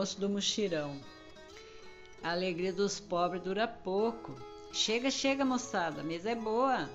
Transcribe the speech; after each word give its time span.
Almoço 0.00 0.18
do 0.18 0.30
muxirão. 0.30 0.98
A 2.22 2.30
alegria 2.30 2.72
dos 2.72 2.98
pobres 2.98 3.42
dura 3.42 3.68
pouco. 3.68 4.34
Chega, 4.72 5.10
chega, 5.10 5.44
moçada, 5.44 6.00
a 6.00 6.04
mesa 6.04 6.30
é 6.30 6.34
boa. 6.34 6.88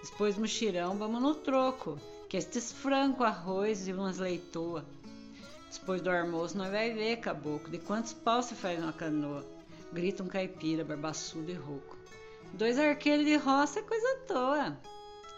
Depois 0.00 0.38
muxirão, 0.38 0.96
vamos 0.96 1.20
no 1.20 1.34
troco, 1.34 1.98
que 2.28 2.36
estes 2.36 2.70
frango, 2.70 3.24
arroz 3.24 3.88
e 3.88 3.92
umas 3.92 4.18
leitoa. 4.18 4.86
Depois 5.72 6.00
do 6.00 6.08
almoço, 6.08 6.56
nós 6.56 6.70
vai 6.70 6.92
ver, 6.92 7.16
caboclo, 7.16 7.68
de 7.68 7.78
quantos 7.78 8.12
pau 8.12 8.40
se 8.44 8.54
faz 8.54 8.80
uma 8.80 8.92
canoa. 8.92 9.44
Grita 9.92 10.22
um 10.22 10.28
caipira, 10.28 10.84
barbaçudo 10.84 11.50
e 11.50 11.54
rouco. 11.54 11.98
Dois 12.52 12.78
arqueiros 12.78 13.26
de 13.26 13.34
roça 13.38 13.80
é 13.80 13.82
coisa 13.82 14.18
toa. 14.28 14.78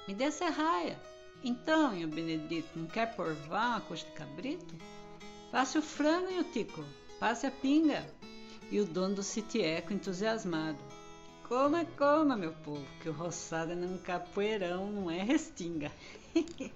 Me 0.06 0.14
dê 0.14 0.30
serraia. 0.30 1.00
Então, 1.42 1.96
e 1.96 2.04
o 2.04 2.08
Benedito, 2.08 2.78
não 2.78 2.86
quer 2.86 3.16
porvar 3.16 3.70
uma 3.70 3.80
coxa 3.80 4.04
de 4.04 4.12
cabrito? 4.12 4.74
Passe 5.50 5.78
o 5.78 5.82
frango, 5.82 6.30
e 6.30 6.40
o 6.40 6.44
tico, 6.44 6.84
passe 7.24 7.46
a 7.46 7.50
pinga. 7.50 8.04
E 8.70 8.78
o 8.78 8.84
dono 8.84 9.14
do 9.14 9.22
sitieco 9.22 9.94
entusiasmado. 9.94 10.76
Coma, 11.48 11.86
coma, 11.96 12.36
meu 12.36 12.52
povo, 12.52 12.84
que 13.00 13.08
o 13.08 13.14
roçado 13.14 13.74
num 13.74 13.96
capoeirão 13.96 14.92
não 14.92 15.10
é 15.10 15.22
restinga. 15.22 15.90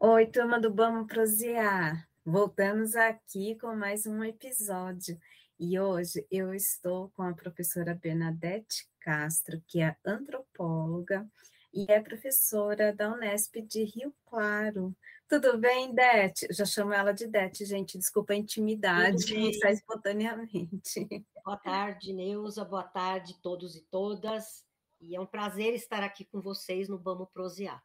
Oi, 0.00 0.26
turma 0.26 0.60
do 0.60 0.74
Vamos 0.74 1.06
Prosear. 1.06 2.08
Voltamos 2.24 2.96
aqui 2.96 3.56
com 3.60 3.76
mais 3.76 4.04
um 4.04 4.24
episódio. 4.24 5.16
E 5.60 5.78
hoje 5.78 6.26
eu 6.28 6.52
estou 6.52 7.10
com 7.10 7.22
a 7.22 7.32
professora 7.32 7.94
Bernadette 7.94 8.88
Castro, 8.98 9.62
que 9.68 9.80
é 9.80 9.94
antropóloga 10.04 11.24
e 11.72 11.86
é 11.88 12.00
professora 12.00 12.92
da 12.92 13.12
Unesp 13.12 13.62
de 13.62 13.84
Rio 13.84 14.12
Claro. 14.26 14.92
Tudo 15.26 15.56
bem, 15.56 15.94
Dete? 15.94 16.46
Já 16.50 16.66
chamo 16.66 16.92
ela 16.92 17.12
de 17.12 17.26
Dete, 17.26 17.64
gente, 17.64 17.96
desculpa 17.96 18.34
a 18.34 18.36
intimidade, 18.36 19.58
sai 19.58 19.72
espontaneamente. 19.72 21.08
Boa 21.42 21.56
tarde, 21.56 22.12
Neuza, 22.12 22.64
boa 22.64 22.82
tarde 22.82 23.34
todos 23.42 23.74
e 23.74 23.80
todas, 23.90 24.64
e 25.00 25.16
é 25.16 25.20
um 25.20 25.26
prazer 25.26 25.74
estar 25.74 26.02
aqui 26.02 26.26
com 26.26 26.40
vocês 26.40 26.88
no 26.88 26.98
Vamos 26.98 27.28
Prosear. 27.30 27.82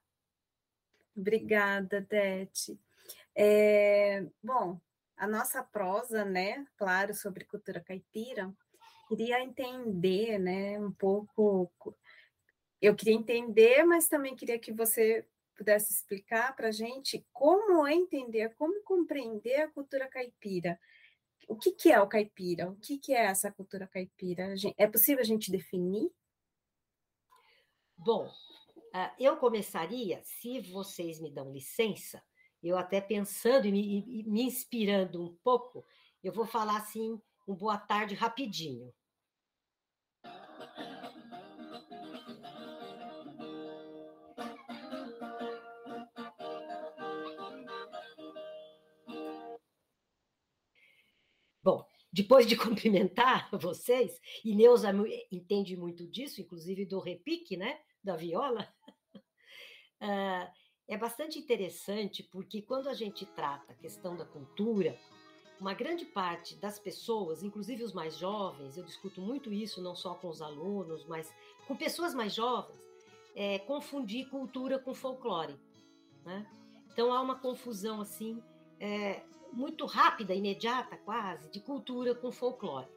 Obrigada, 1.15 2.01
Dete. 2.01 2.77
É, 3.33 4.25
bom, 4.43 4.79
a 5.15 5.25
nossa 5.25 5.63
prosa, 5.63 6.25
né, 6.25 6.65
claro, 6.77 7.13
sobre 7.13 7.45
cultura 7.45 7.79
caipira, 7.79 8.53
queria 9.07 9.41
entender, 9.41 10.37
né, 10.37 10.77
um 10.77 10.91
pouco 10.91 11.71
eu 12.81 12.95
queria 12.95 13.13
entender, 13.13 13.83
mas 13.83 14.07
também 14.07 14.35
queria 14.35 14.57
que 14.57 14.71
você 14.71 15.25
pudesse 15.59 15.91
explicar 15.91 16.55
para 16.55 16.69
a 16.69 16.71
gente 16.71 17.27
como 17.33 17.85
entender, 17.85 18.55
como 18.55 18.81
compreender 18.83 19.63
a 19.63 19.69
cultura 19.69 20.07
caipira. 20.07 20.79
O 21.49 21.57
que, 21.57 21.73
que 21.73 21.91
é 21.91 21.99
o 21.99 22.07
caipira? 22.07 22.69
O 22.69 22.77
que, 22.77 22.97
que 22.97 23.13
é 23.13 23.25
essa 23.25 23.51
cultura 23.51 23.85
caipira? 23.85 24.55
É 24.77 24.87
possível 24.87 25.21
a 25.21 25.25
gente 25.25 25.51
definir? 25.51 26.09
Bom, 27.97 28.31
ah, 28.93 29.13
eu 29.19 29.35
começaria, 29.35 30.21
se 30.23 30.61
vocês 30.61 31.19
me 31.19 31.29
dão 31.29 31.51
licença, 31.51 32.23
eu 32.63 32.77
até 32.77 33.01
pensando 33.01 33.65
e 33.65 33.71
me, 33.73 34.23
me 34.23 34.43
inspirando 34.43 35.21
um 35.21 35.35
pouco, 35.43 35.85
eu 36.23 36.31
vou 36.31 36.45
falar 36.45 36.77
assim, 36.77 37.21
um 37.45 37.53
boa 37.53 37.77
tarde 37.77 38.15
rapidinho. 38.15 38.93
Depois 52.11 52.45
de 52.45 52.55
cumprimentar 52.57 53.49
vocês, 53.51 54.19
e 54.43 54.55
Neuza 54.55 54.89
entende 55.31 55.75
muito 55.75 56.07
disso, 56.07 56.41
inclusive 56.41 56.85
do 56.85 56.99
repique, 56.99 57.55
né, 57.57 57.79
da 58.03 58.15
viola, 58.15 58.67
uh, 60.01 60.51
é 60.87 60.97
bastante 60.97 61.37
interessante 61.37 62.23
porque 62.23 62.61
quando 62.61 62.89
a 62.89 62.93
gente 62.93 63.25
trata 63.25 63.71
a 63.71 63.75
questão 63.75 64.17
da 64.17 64.25
cultura, 64.25 64.97
uma 65.59 65.73
grande 65.73 66.05
parte 66.05 66.55
das 66.55 66.79
pessoas, 66.79 67.43
inclusive 67.43 67.83
os 67.83 67.93
mais 67.93 68.17
jovens, 68.17 68.77
eu 68.77 68.83
discuto 68.83 69.21
muito 69.21 69.53
isso 69.53 69.81
não 69.81 69.93
só 69.93 70.15
com 70.15 70.29
os 70.29 70.41
alunos, 70.41 71.05
mas 71.05 71.31
com 71.67 71.75
pessoas 71.75 72.15
mais 72.15 72.33
jovens, 72.33 72.79
é 73.35 73.59
confundir 73.59 74.29
cultura 74.29 74.79
com 74.79 74.93
folclore. 74.93 75.59
Né? 76.25 76.49
Então 76.91 77.13
há 77.13 77.21
uma 77.21 77.37
confusão 77.37 78.01
assim 78.01 78.41
é, 78.79 79.21
muito 79.51 79.85
rápida, 79.85 80.33
imediata 80.33 80.97
quase, 80.97 81.49
de 81.49 81.59
cultura 81.59 82.15
com 82.15 82.31
folclore. 82.31 82.87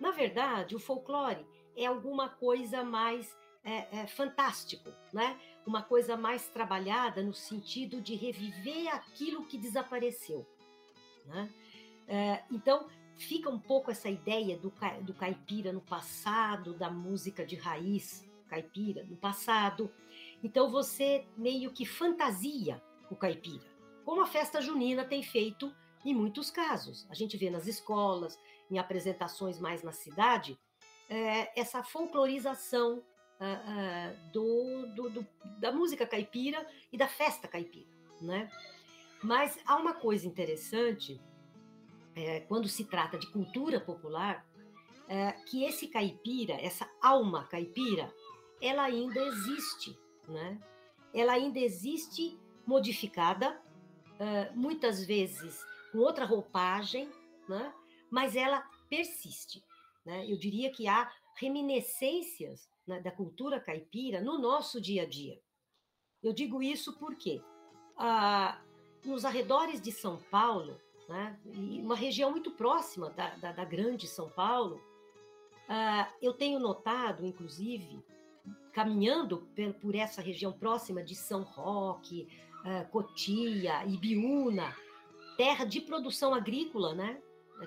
Na 0.00 0.10
verdade, 0.10 0.74
o 0.74 0.78
folclore 0.78 1.46
é 1.76 1.86
alguma 1.86 2.28
coisa 2.28 2.82
mais 2.82 3.36
é, 3.64 4.00
é, 4.00 4.06
fantástico, 4.06 4.90
né? 5.12 5.38
Uma 5.66 5.82
coisa 5.82 6.16
mais 6.16 6.48
trabalhada 6.48 7.22
no 7.22 7.34
sentido 7.34 8.00
de 8.00 8.14
reviver 8.14 8.94
aquilo 8.94 9.44
que 9.46 9.58
desapareceu, 9.58 10.46
né? 11.26 11.50
É, 12.06 12.44
então 12.50 12.86
fica 13.16 13.50
um 13.50 13.58
pouco 13.58 13.90
essa 13.90 14.08
ideia 14.08 14.56
do, 14.56 14.72
do 15.02 15.14
caipira 15.14 15.72
no 15.72 15.80
passado, 15.80 16.74
da 16.74 16.90
música 16.90 17.44
de 17.44 17.56
raiz 17.56 18.24
caipira 18.48 19.04
no 19.04 19.16
passado. 19.16 19.90
Então 20.42 20.70
você 20.70 21.26
meio 21.36 21.72
que 21.72 21.84
fantasia 21.84 22.80
o 23.10 23.16
caipira 23.16 23.75
como 24.06 24.22
a 24.22 24.26
festa 24.26 24.62
junina 24.62 25.04
tem 25.04 25.20
feito 25.20 25.74
em 26.04 26.14
muitos 26.14 26.48
casos. 26.48 27.04
A 27.10 27.14
gente 27.14 27.36
vê 27.36 27.50
nas 27.50 27.66
escolas, 27.66 28.38
em 28.70 28.78
apresentações 28.78 29.58
mais 29.58 29.82
na 29.82 29.90
cidade, 29.90 30.56
é, 31.10 31.60
essa 31.60 31.82
folclorização 31.82 32.98
uh, 32.98 33.02
uh, 33.02 34.32
do, 34.32 34.86
do, 34.94 35.10
do, 35.10 35.26
da 35.58 35.72
música 35.72 36.06
caipira 36.06 36.64
e 36.92 36.96
da 36.96 37.08
festa 37.08 37.48
caipira, 37.48 37.88
né? 38.20 38.48
Mas 39.24 39.58
há 39.66 39.76
uma 39.76 39.94
coisa 39.94 40.24
interessante 40.24 41.20
é, 42.14 42.40
quando 42.42 42.68
se 42.68 42.84
trata 42.84 43.18
de 43.18 43.26
cultura 43.32 43.80
popular, 43.80 44.46
é, 45.08 45.32
que 45.32 45.64
esse 45.64 45.88
caipira, 45.88 46.54
essa 46.54 46.88
alma 47.02 47.44
caipira, 47.48 48.14
ela 48.60 48.84
ainda 48.84 49.20
existe, 49.20 49.98
né? 50.28 50.60
Ela 51.12 51.32
ainda 51.32 51.58
existe 51.58 52.38
modificada 52.64 53.60
muitas 54.54 55.04
vezes 55.04 55.64
com 55.92 55.98
outra 55.98 56.24
roupagem, 56.24 57.10
né? 57.48 57.72
mas 58.10 58.36
ela 58.36 58.62
persiste. 58.88 59.62
Né? 60.04 60.30
Eu 60.30 60.36
diria 60.36 60.70
que 60.70 60.86
há 60.86 61.10
reminiscências 61.36 62.68
né, 62.86 63.00
da 63.00 63.10
cultura 63.10 63.60
caipira 63.60 64.20
no 64.20 64.38
nosso 64.38 64.80
dia 64.80 65.02
a 65.02 65.06
dia. 65.06 65.40
Eu 66.22 66.32
digo 66.32 66.62
isso 66.62 66.98
porque 66.98 67.42
ah, 67.96 68.60
nos 69.04 69.24
arredores 69.24 69.80
de 69.80 69.92
São 69.92 70.18
Paulo, 70.30 70.80
né, 71.08 71.38
uma 71.44 71.96
região 71.96 72.30
muito 72.30 72.50
próxima 72.50 73.10
da, 73.10 73.36
da, 73.36 73.52
da 73.52 73.64
grande 73.64 74.06
São 74.06 74.28
Paulo, 74.30 74.80
ah, 75.68 76.10
eu 76.22 76.32
tenho 76.32 76.58
notado, 76.58 77.24
inclusive, 77.24 78.02
caminhando 78.72 79.48
por 79.80 79.94
essa 79.94 80.20
região 80.20 80.52
próxima 80.52 81.02
de 81.02 81.14
São 81.14 81.42
Roque, 81.42 82.28
Cotia, 82.90 83.84
Ibiúna, 83.86 84.74
terra 85.36 85.64
de 85.64 85.80
produção 85.80 86.34
agrícola, 86.34 86.94
né? 86.94 87.20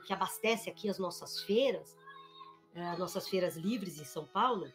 Que 0.06 0.14
abastece 0.14 0.70
aqui 0.70 0.90
as 0.90 1.00
nossas 1.00 1.42
feiras, 1.44 1.98
uh, 2.76 3.00
nossas 3.00 3.28
feiras 3.28 3.56
livres 3.56 4.00
em 4.00 4.04
São 4.04 4.26
Paulo, 4.26 4.72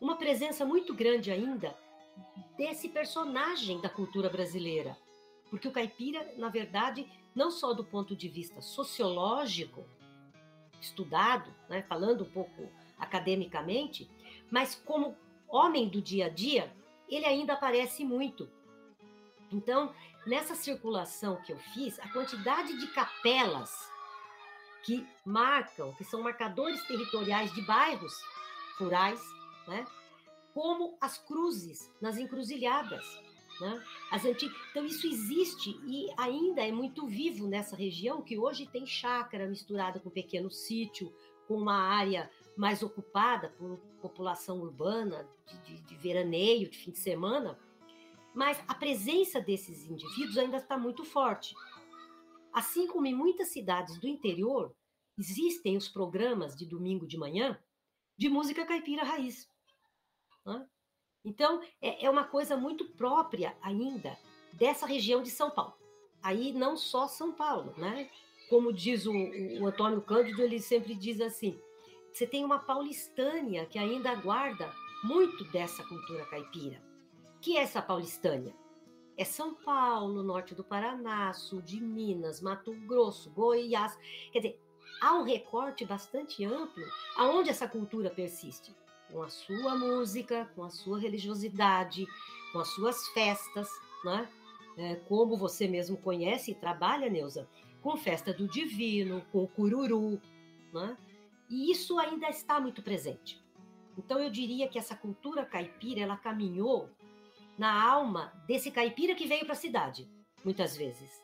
uma 0.00 0.16
presença 0.16 0.64
muito 0.64 0.94
grande 0.94 1.30
ainda 1.30 1.76
desse 2.56 2.88
personagem 2.88 3.80
da 3.80 3.88
cultura 3.88 4.28
brasileira. 4.28 4.96
Porque 5.50 5.68
o 5.68 5.72
caipira, 5.72 6.34
na 6.36 6.48
verdade, 6.48 7.06
não 7.34 7.50
só 7.50 7.72
do 7.72 7.84
ponto 7.84 8.16
de 8.16 8.28
vista 8.28 8.60
sociológico, 8.60 9.84
estudado, 10.80 11.54
né, 11.68 11.82
falando 11.82 12.24
um 12.24 12.30
pouco 12.30 12.68
academicamente, 12.98 14.10
mas 14.50 14.74
como 14.74 15.16
homem 15.48 15.88
do 15.88 16.00
dia 16.00 16.26
a 16.26 16.28
dia, 16.28 16.74
ele 17.08 17.26
ainda 17.26 17.52
aparece 17.52 18.04
muito 18.04 18.48
então, 19.52 19.94
nessa 20.26 20.54
circulação 20.54 21.36
que 21.42 21.52
eu 21.52 21.58
fiz, 21.74 21.98
a 22.00 22.08
quantidade 22.08 22.78
de 22.78 22.86
capelas 22.88 23.90
que 24.84 25.06
marcam, 25.24 25.92
que 25.94 26.04
são 26.04 26.22
marcadores 26.22 26.82
territoriais 26.86 27.52
de 27.52 27.62
bairros 27.62 28.12
rurais, 28.78 29.20
né? 29.68 29.86
como 30.54 30.96
as 31.00 31.18
cruzes 31.18 31.90
nas 32.00 32.16
encruzilhadas. 32.18 33.04
Né? 33.60 33.84
As 34.10 34.24
antigas... 34.24 34.56
Então, 34.70 34.84
isso 34.84 35.06
existe 35.06 35.78
e 35.86 36.08
ainda 36.16 36.66
é 36.66 36.72
muito 36.72 37.06
vivo 37.06 37.46
nessa 37.46 37.76
região, 37.76 38.22
que 38.22 38.38
hoje 38.38 38.66
tem 38.66 38.86
chácara 38.86 39.46
misturada 39.46 40.00
com 40.00 40.10
pequeno 40.10 40.50
sítio, 40.50 41.12
com 41.46 41.54
uma 41.54 41.76
área 41.76 42.30
mais 42.56 42.82
ocupada 42.82 43.50
por 43.50 43.78
população 44.00 44.60
urbana, 44.60 45.26
de, 45.46 45.76
de, 45.76 45.80
de 45.82 45.94
veraneio, 45.96 46.68
de 46.68 46.78
fim 46.78 46.90
de 46.90 46.98
semana 46.98 47.58
mas 48.34 48.62
a 48.66 48.74
presença 48.74 49.40
desses 49.40 49.84
indivíduos 49.84 50.38
ainda 50.38 50.56
está 50.56 50.78
muito 50.78 51.04
forte. 51.04 51.54
Assim 52.52 52.86
como 52.86 53.06
em 53.06 53.14
muitas 53.14 53.48
cidades 53.48 53.98
do 53.98 54.06
interior, 54.06 54.74
existem 55.18 55.76
os 55.76 55.88
programas 55.88 56.56
de 56.56 56.66
domingo 56.66 57.06
de 57.06 57.16
manhã 57.16 57.58
de 58.16 58.28
música 58.28 58.66
caipira 58.66 59.04
raiz. 59.04 59.48
Né? 60.44 60.66
Então, 61.24 61.62
é, 61.80 62.06
é 62.06 62.10
uma 62.10 62.24
coisa 62.24 62.56
muito 62.56 62.84
própria 62.92 63.56
ainda 63.62 64.18
dessa 64.52 64.86
região 64.86 65.22
de 65.22 65.30
São 65.30 65.50
Paulo. 65.50 65.74
Aí 66.22 66.52
não 66.52 66.76
só 66.76 67.08
São 67.08 67.32
Paulo, 67.32 67.74
né? 67.76 68.10
Como 68.48 68.72
diz 68.72 69.06
o, 69.06 69.12
o 69.12 69.66
Antônio 69.66 70.02
Cândido, 70.02 70.42
ele 70.42 70.60
sempre 70.60 70.94
diz 70.94 71.20
assim: 71.20 71.58
você 72.12 72.26
tem 72.26 72.44
uma 72.44 72.58
paulistânia 72.58 73.66
que 73.66 73.78
ainda 73.78 74.14
guarda 74.14 74.72
muito 75.02 75.44
dessa 75.50 75.82
cultura 75.84 76.26
caipira. 76.26 76.91
Que 77.42 77.56
é 77.56 77.62
essa 77.62 77.82
paulistânia? 77.82 78.54
É 79.16 79.24
São 79.24 79.52
Paulo, 79.52 80.22
norte 80.22 80.54
do 80.54 80.62
Paraná, 80.62 81.32
sul 81.32 81.60
de 81.60 81.80
Minas, 81.80 82.40
Mato 82.40 82.72
Grosso, 82.86 83.30
Goiás. 83.30 83.98
Quer 84.32 84.38
dizer, 84.38 84.60
há 85.00 85.14
um 85.18 85.24
recorte 85.24 85.84
bastante 85.84 86.44
amplo 86.44 86.84
aonde 87.16 87.50
essa 87.50 87.66
cultura 87.66 88.10
persiste, 88.10 88.72
com 89.10 89.24
a 89.24 89.28
sua 89.28 89.74
música, 89.74 90.48
com 90.54 90.62
a 90.62 90.70
sua 90.70 91.00
religiosidade, 91.00 92.06
com 92.52 92.60
as 92.60 92.68
suas 92.68 93.08
festas, 93.08 93.68
né? 94.04 94.28
É, 94.78 94.94
como 95.08 95.36
você 95.36 95.66
mesmo 95.66 95.96
conhece 95.96 96.52
e 96.52 96.54
trabalha, 96.54 97.10
Neuza, 97.10 97.48
com 97.82 97.96
festa 97.96 98.32
do 98.32 98.46
divino, 98.46 99.20
com 99.32 99.42
o 99.42 99.48
cururu, 99.48 100.22
né? 100.72 100.96
E 101.50 101.72
isso 101.72 101.98
ainda 101.98 102.28
está 102.28 102.60
muito 102.60 102.82
presente. 102.82 103.42
Então 103.98 104.20
eu 104.20 104.30
diria 104.30 104.68
que 104.68 104.78
essa 104.78 104.94
cultura 104.94 105.44
caipira, 105.44 106.00
ela 106.00 106.16
caminhou 106.16 106.88
na 107.58 107.90
alma 107.90 108.32
desse 108.46 108.70
caipira 108.70 109.14
que 109.14 109.26
veio 109.26 109.44
para 109.44 109.52
a 109.52 109.56
cidade, 109.56 110.08
muitas 110.44 110.76
vezes. 110.76 111.20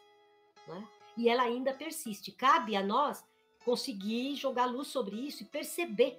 Né? 0.67 0.87
E 1.17 1.29
ela 1.29 1.43
ainda 1.43 1.73
persiste. 1.75 2.33
Cabe 2.33 2.77
a 2.77 2.83
nós 2.83 3.25
conseguir 3.65 4.37
jogar 4.37 4.67
luz 4.67 4.89
sobre 4.89 5.17
isso 5.17 5.43
e 5.43 5.47
perceber 5.47 6.19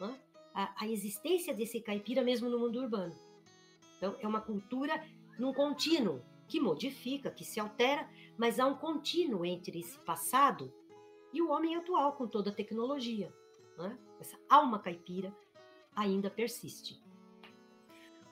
né? 0.00 0.18
a, 0.54 0.84
a 0.84 0.88
existência 0.88 1.54
desse 1.54 1.80
caipira 1.80 2.22
mesmo 2.22 2.48
no 2.48 2.58
mundo 2.58 2.80
urbano. 2.80 3.14
Então, 3.96 4.16
é 4.20 4.26
uma 4.26 4.40
cultura 4.40 5.04
num 5.38 5.52
contínuo 5.52 6.22
que 6.48 6.58
modifica, 6.58 7.30
que 7.30 7.44
se 7.44 7.60
altera, 7.60 8.08
mas 8.36 8.58
há 8.58 8.66
um 8.66 8.74
contínuo 8.74 9.44
entre 9.44 9.78
esse 9.78 9.98
passado 10.00 10.72
e 11.32 11.40
o 11.40 11.50
homem 11.50 11.76
atual 11.76 12.14
com 12.14 12.26
toda 12.26 12.50
a 12.50 12.54
tecnologia. 12.54 13.32
Né? 13.78 13.96
Essa 14.18 14.38
alma 14.48 14.78
caipira 14.78 15.34
ainda 15.94 16.28
persiste. 16.30 17.00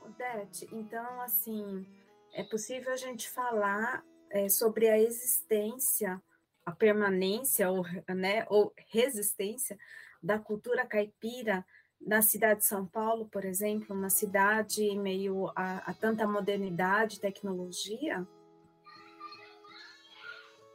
Odete, 0.08 0.66
então, 0.72 1.20
assim, 1.20 1.87
é 2.32 2.43
possível 2.43 2.93
a 2.93 2.96
gente 2.96 3.28
falar 3.28 4.02
é, 4.31 4.49
sobre 4.49 4.88
a 4.88 4.99
existência, 4.99 6.20
a 6.64 6.72
permanência 6.72 7.70
ou, 7.70 7.84
né, 8.08 8.46
ou 8.49 8.72
resistência 8.90 9.78
da 10.22 10.38
cultura 10.38 10.87
caipira 10.87 11.64
na 12.00 12.22
cidade 12.22 12.60
de 12.60 12.66
São 12.66 12.87
Paulo, 12.87 13.28
por 13.28 13.44
exemplo, 13.44 13.94
uma 13.94 14.08
cidade 14.08 14.96
meio 14.96 15.50
a, 15.55 15.78
a 15.90 15.94
tanta 15.94 16.26
modernidade 16.26 17.20
tecnologia? 17.20 18.26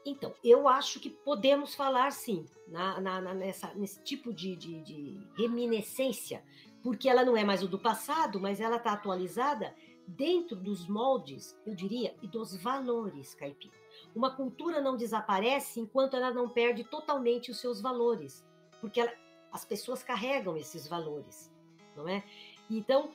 Então, 0.05 0.33
eu 0.43 0.67
acho 0.67 0.99
que 0.99 1.09
podemos 1.09 1.75
falar 1.75 2.11
sim, 2.11 2.45
na, 2.67 2.99
na, 2.99 3.33
nessa, 3.33 3.73
nesse 3.73 4.03
tipo 4.03 4.33
de, 4.33 4.55
de, 4.55 4.81
de, 4.81 5.27
reminiscência, 5.37 6.43
porque 6.83 7.07
ela 7.07 7.23
não 7.23 7.37
é 7.37 7.43
mais 7.43 7.63
o 7.63 7.67
do 7.67 7.79
passado, 7.79 8.39
mas 8.39 8.59
ela 8.59 8.75
está 8.75 8.91
atualizada 8.91 9.73
dentro 10.05 10.55
dos 10.55 10.85
moldes, 10.87 11.57
eu 11.65 11.73
diria, 11.73 12.13
e 12.21 12.27
dos 12.27 12.55
valores 12.57 13.33
caipira. 13.33 13.73
Uma 14.13 14.35
cultura 14.35 14.81
não 14.81 14.97
desaparece 14.97 15.79
enquanto 15.79 16.15
ela 16.15 16.31
não 16.31 16.49
perde 16.49 16.83
totalmente 16.83 17.49
os 17.49 17.59
seus 17.59 17.79
valores, 17.81 18.45
porque 18.81 18.99
ela, 18.99 19.13
as 19.51 19.63
pessoas 19.63 20.03
carregam 20.03 20.57
esses 20.57 20.85
valores, 20.87 21.49
não 21.95 22.07
é? 22.07 22.23
Então, 22.69 23.11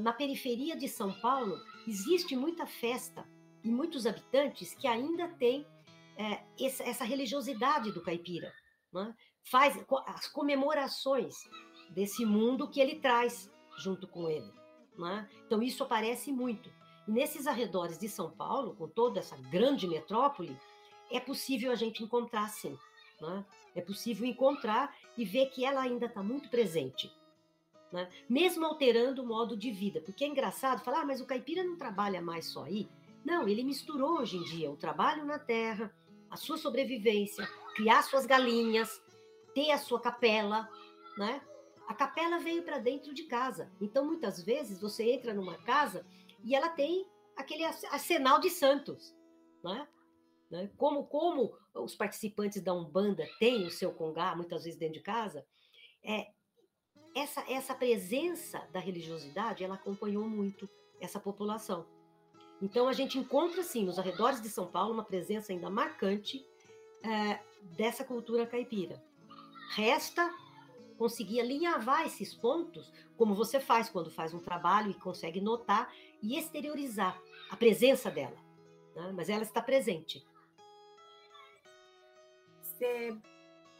na 0.00 0.12
periferia 0.12 0.76
de 0.76 0.88
São 0.88 1.12
Paulo, 1.20 1.60
existe 1.86 2.34
muita 2.34 2.66
festa 2.66 3.28
e 3.62 3.68
muitos 3.68 4.06
habitantes 4.06 4.74
que 4.74 4.86
ainda 4.86 5.28
têm 5.28 5.66
é, 6.16 6.42
essa, 6.58 7.04
religiosidade 7.04 7.92
do 7.92 8.02
caipira, 8.02 8.52
né? 8.92 9.14
faz 9.44 9.78
as 10.06 10.26
comemorações 10.28 11.34
desse 11.90 12.24
mundo 12.24 12.68
que 12.68 12.80
ele 12.80 12.96
traz 12.96 13.50
junto 13.78 14.06
com 14.06 14.28
ele. 14.28 14.50
Né? 14.98 15.28
Então 15.46 15.62
isso 15.62 15.82
aparece 15.82 16.32
muito. 16.32 16.70
E 17.06 17.10
nesses 17.10 17.46
arredores 17.46 17.98
de 17.98 18.08
São 18.08 18.30
Paulo, 18.30 18.74
com 18.74 18.88
toda 18.88 19.20
essa 19.20 19.36
grande 19.36 19.86
metrópole, 19.86 20.58
é 21.10 21.20
possível 21.20 21.70
a 21.70 21.74
gente 21.74 22.02
encontrar 22.02 22.48
sim. 22.48 22.76
Né? 23.20 23.44
É 23.74 23.80
possível 23.80 24.26
encontrar 24.26 24.94
e 25.16 25.24
ver 25.24 25.46
que 25.46 25.64
ela 25.64 25.82
ainda 25.82 26.06
está 26.06 26.22
muito 26.22 26.48
presente. 26.48 27.12
Né? 27.92 28.10
Mesmo 28.28 28.64
alterando 28.66 29.22
o 29.22 29.26
modo 29.26 29.56
de 29.56 29.70
vida. 29.70 30.00
Porque 30.00 30.24
é 30.24 30.28
engraçado 30.28 30.82
falar, 30.82 31.02
ah, 31.02 31.06
mas 31.06 31.20
o 31.20 31.26
caipira 31.26 31.62
não 31.62 31.76
trabalha 31.76 32.20
mais 32.20 32.46
só 32.46 32.64
aí. 32.64 32.88
Não, 33.24 33.48
ele 33.48 33.64
misturou 33.64 34.20
hoje 34.20 34.36
em 34.36 34.44
dia 34.44 34.70
o 34.70 34.76
trabalho 34.76 35.24
na 35.24 35.38
terra, 35.38 35.92
a 36.30 36.36
sua 36.36 36.56
sobrevivência, 36.56 37.48
criar 37.74 38.02
suas 38.02 38.26
galinhas, 38.26 39.02
ter 39.54 39.70
a 39.70 39.78
sua 39.78 40.00
capela, 40.00 40.68
né? 41.16 41.40
A 41.86 41.94
capela 41.94 42.38
veio 42.38 42.62
para 42.62 42.78
dentro 42.78 43.14
de 43.14 43.24
casa. 43.24 43.70
Então, 43.80 44.04
muitas 44.04 44.42
vezes, 44.42 44.80
você 44.80 45.12
entra 45.12 45.32
numa 45.32 45.56
casa 45.58 46.04
e 46.44 46.54
ela 46.54 46.68
tem 46.68 47.06
aquele 47.36 47.64
arsenal 47.64 48.40
de 48.40 48.50
santos, 48.50 49.14
né? 49.62 49.86
né? 50.50 50.70
Como, 50.76 51.04
como 51.04 51.54
os 51.74 51.94
participantes 51.94 52.62
da 52.62 52.72
Umbanda 52.72 53.26
têm 53.38 53.66
o 53.66 53.70
seu 53.70 53.92
congá, 53.92 54.34
muitas 54.34 54.64
vezes 54.64 54.78
dentro 54.78 54.94
de 54.94 55.02
casa, 55.02 55.46
é, 56.02 56.28
essa, 57.14 57.44
essa 57.50 57.74
presença 57.74 58.58
da 58.72 58.80
religiosidade, 58.80 59.64
ela 59.64 59.74
acompanhou 59.74 60.28
muito 60.28 60.68
essa 61.00 61.20
população. 61.20 61.86
Então 62.60 62.88
a 62.88 62.92
gente 62.92 63.18
encontra 63.18 63.60
assim 63.60 63.84
nos 63.84 63.98
arredores 63.98 64.40
de 64.40 64.48
São 64.48 64.66
Paulo 64.66 64.94
uma 64.94 65.04
presença 65.04 65.52
ainda 65.52 65.68
marcante 65.68 66.46
é, 67.02 67.40
dessa 67.76 68.04
cultura 68.04 68.46
caipira. 68.46 69.02
Resta 69.74 70.32
conseguir 70.96 71.40
alinhavar 71.40 72.06
esses 72.06 72.34
pontos, 72.34 72.92
como 73.16 73.34
você 73.34 73.60
faz 73.60 73.88
quando 73.88 74.10
faz 74.10 74.34
um 74.34 74.38
trabalho 74.38 74.90
e 74.90 74.94
consegue 74.94 75.40
notar 75.40 75.92
e 76.22 76.38
exteriorizar 76.38 77.20
a 77.50 77.56
presença 77.56 78.10
dela. 78.10 78.36
Né? 78.94 79.12
Mas 79.14 79.28
ela 79.28 79.42
está 79.42 79.60
presente. 79.60 80.26
Você 82.62 83.16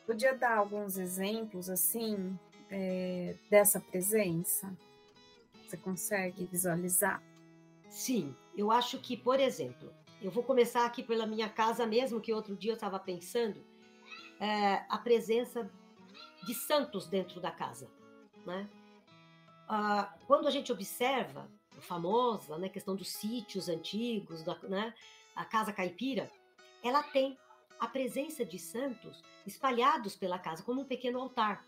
podia 0.07 0.35
dar 0.35 0.57
alguns 0.59 0.97
exemplos 0.97 1.69
assim 1.69 2.39
é, 2.71 3.37
dessa 3.51 3.81
presença? 3.81 4.77
Você 5.67 5.77
consegue 5.77 6.45
visualizar? 6.47 7.23
Sim, 7.89 8.35
eu 8.57 8.71
acho 8.71 8.99
que, 8.99 9.17
por 9.17 9.41
exemplo, 9.41 9.93
eu 10.23 10.31
vou 10.31 10.43
começar 10.43 10.87
aqui 10.87 11.03
pela 11.03 11.27
minha 11.27 11.49
casa 11.49 11.87
mesmo, 11.87 12.21
que 12.21 12.33
outro 12.33 12.57
dia 12.57 12.73
eu 12.73 12.77
estava 12.77 12.99
pensando, 12.99 13.61
é, 14.41 14.85
a 14.89 14.99
presença 14.99 15.71
de 16.47 16.55
santos 16.55 17.07
dentro 17.07 17.41
da 17.41 17.51
casa. 17.51 17.91
Né? 18.47 18.69
Ah, 19.69 20.15
quando 20.27 20.47
a 20.47 20.51
gente 20.51 20.73
observa 20.73 21.51
a 21.77 21.81
famosa 21.81 22.57
né, 22.57 22.69
questão 22.69 22.95
dos 22.95 23.09
sítios 23.09 23.69
antigos, 23.69 24.43
da, 24.43 24.57
né, 24.63 24.95
a 25.35 25.45
casa 25.45 25.73
caipira, 25.73 26.31
ela 26.83 27.03
tem 27.03 27.37
a 27.79 27.89
presença 27.89 28.45
de 28.45 28.59
santos 28.59 29.23
espalhados 29.45 30.15
pela 30.17 30.39
casa, 30.39 30.63
como 30.63 30.83
um 30.83 30.87
pequeno 30.87 31.21
altar. 31.21 31.67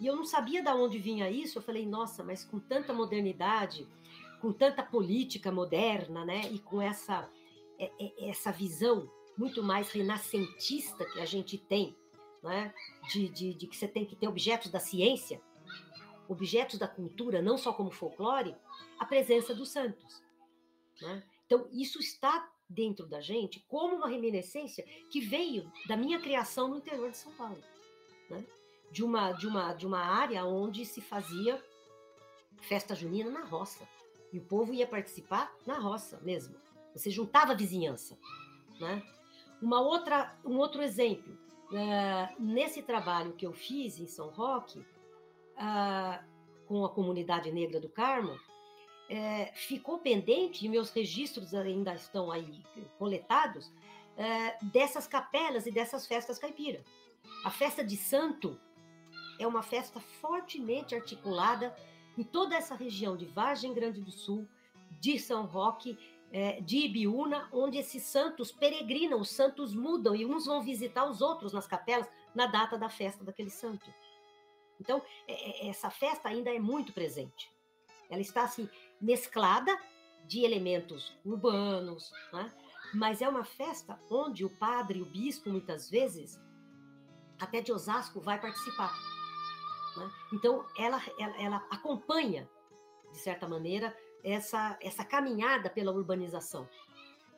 E 0.00 0.06
eu 0.06 0.16
não 0.16 0.24
sabia 0.24 0.62
de 0.62 0.70
onde 0.70 0.98
vinha 0.98 1.30
isso, 1.30 1.58
eu 1.58 1.62
falei, 1.62 1.86
nossa, 1.86 2.24
mas 2.24 2.42
com 2.42 2.58
tanta 2.58 2.92
modernidade, 2.92 3.86
com 4.40 4.52
tanta 4.52 4.82
política 4.82 5.52
moderna, 5.52 6.24
né, 6.24 6.42
e 6.50 6.58
com 6.58 6.80
essa 6.80 7.30
é, 7.78 7.90
é, 8.00 8.30
essa 8.30 8.50
visão 8.50 9.10
muito 9.36 9.62
mais 9.62 9.90
renascentista 9.90 11.04
que 11.04 11.20
a 11.20 11.26
gente 11.26 11.58
tem, 11.58 11.94
né, 12.46 12.72
de, 13.08 13.28
de, 13.28 13.54
de 13.54 13.66
que 13.66 13.76
você 13.76 13.88
tem 13.88 14.06
que 14.06 14.14
ter 14.14 14.28
objetos 14.28 14.70
da 14.70 14.78
ciência, 14.78 15.42
objetos 16.28 16.78
da 16.78 16.86
cultura, 16.86 17.42
não 17.42 17.58
só 17.58 17.72
como 17.72 17.90
folclore, 17.90 18.54
a 18.98 19.04
presença 19.04 19.52
dos 19.52 19.70
santos. 19.70 20.22
Né? 21.02 21.24
Então, 21.44 21.68
isso 21.72 21.98
está 21.98 22.48
dentro 22.68 23.06
da 23.06 23.20
gente 23.20 23.64
como 23.68 23.96
uma 23.96 24.08
reminiscência 24.08 24.84
que 25.10 25.20
veio 25.20 25.70
da 25.86 25.96
minha 25.96 26.20
criação 26.20 26.68
no 26.68 26.76
interior 26.76 27.10
de 27.10 27.16
São 27.16 27.32
Paulo. 27.32 27.62
Né? 28.30 28.44
De, 28.92 29.04
uma, 29.04 29.32
de, 29.32 29.46
uma, 29.46 29.72
de 29.74 29.86
uma 29.86 30.00
área 30.00 30.44
onde 30.44 30.86
se 30.86 31.00
fazia 31.00 31.62
festa 32.60 32.94
junina 32.94 33.30
na 33.30 33.44
roça. 33.44 33.86
E 34.32 34.38
o 34.38 34.44
povo 34.44 34.72
ia 34.72 34.86
participar 34.86 35.52
na 35.66 35.78
roça 35.78 36.20
mesmo. 36.22 36.54
Você 36.94 37.10
juntava 37.10 37.52
a 37.52 37.56
vizinhança. 37.56 38.16
Né? 38.80 39.02
Uma 39.60 39.80
outra, 39.80 40.36
um 40.44 40.58
outro 40.58 40.82
exemplo, 40.82 41.36
uh, 41.70 42.42
nesse 42.42 42.82
trabalho 42.82 43.32
que 43.32 43.46
eu 43.46 43.52
fiz 43.52 43.98
em 43.98 44.06
São 44.06 44.28
Roque, 44.30 44.78
uh, 44.78 46.24
com 46.66 46.84
a 46.84 46.88
comunidade 46.88 47.50
negra 47.50 47.80
do 47.80 47.88
Carmo, 47.88 48.38
é, 49.08 49.52
ficou 49.54 49.98
pendente, 49.98 50.64
e 50.64 50.68
meus 50.68 50.90
registros 50.90 51.54
ainda 51.54 51.94
estão 51.94 52.30
aí 52.30 52.62
coletados, 52.98 53.72
é, 54.16 54.56
dessas 54.64 55.06
capelas 55.06 55.66
e 55.66 55.70
dessas 55.70 56.06
festas 56.06 56.38
caipira. 56.38 56.84
A 57.44 57.50
festa 57.50 57.84
de 57.84 57.96
santo 57.96 58.58
é 59.38 59.46
uma 59.46 59.62
festa 59.62 60.00
fortemente 60.00 60.94
articulada 60.94 61.76
em 62.16 62.24
toda 62.24 62.56
essa 62.56 62.74
região 62.74 63.16
de 63.16 63.26
Vargem 63.26 63.74
Grande 63.74 64.00
do 64.00 64.10
Sul, 64.10 64.48
de 65.00 65.18
São 65.18 65.44
Roque, 65.44 65.98
é, 66.32 66.60
de 66.60 66.78
Ibiúna, 66.78 67.48
onde 67.52 67.78
esses 67.78 68.02
santos 68.02 68.52
peregrinam, 68.52 69.20
os 69.20 69.30
santos 69.30 69.74
mudam 69.74 70.14
e 70.14 70.26
uns 70.26 70.46
vão 70.46 70.62
visitar 70.62 71.08
os 71.08 71.20
outros 71.20 71.52
nas 71.52 71.66
capelas 71.66 72.08
na 72.34 72.46
data 72.46 72.76
da 72.76 72.88
festa 72.88 73.24
daquele 73.24 73.50
santo. 73.50 73.92
Então, 74.80 75.02
é, 75.26 75.66
é, 75.66 75.68
essa 75.68 75.90
festa 75.90 76.28
ainda 76.28 76.54
é 76.54 76.58
muito 76.58 76.92
presente. 76.92 77.50
Ela 78.10 78.20
está 78.20 78.44
assim 78.44 78.68
mesclada 79.00 79.76
de 80.26 80.44
elementos 80.44 81.16
urbanos, 81.24 82.12
né? 82.32 82.52
mas 82.94 83.22
é 83.22 83.28
uma 83.28 83.44
festa 83.44 83.98
onde 84.10 84.44
o 84.44 84.50
padre, 84.50 85.00
o 85.00 85.06
bispo, 85.06 85.50
muitas 85.50 85.88
vezes, 85.88 86.40
até 87.38 87.60
de 87.60 87.72
Osasco, 87.72 88.20
vai 88.20 88.40
participar. 88.40 88.92
Né? 89.96 90.10
Então, 90.32 90.64
ela, 90.78 91.02
ela, 91.18 91.42
ela, 91.42 91.56
acompanha, 91.70 92.48
de 93.12 93.18
certa 93.18 93.48
maneira, 93.48 93.96
essa, 94.32 94.76
essa 94.82 95.04
caminhada 95.04 95.70
pela 95.70 95.92
urbanização, 95.92 96.68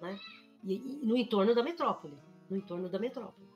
né? 0.01 0.19
e, 0.65 0.75
e 0.75 1.07
no 1.07 1.17
entorno 1.17 1.55
da 1.55 1.63
metrópole, 1.63 2.17
no 2.49 2.57
entorno 2.57 2.89
da 2.89 2.99
metrópole. 2.99 3.47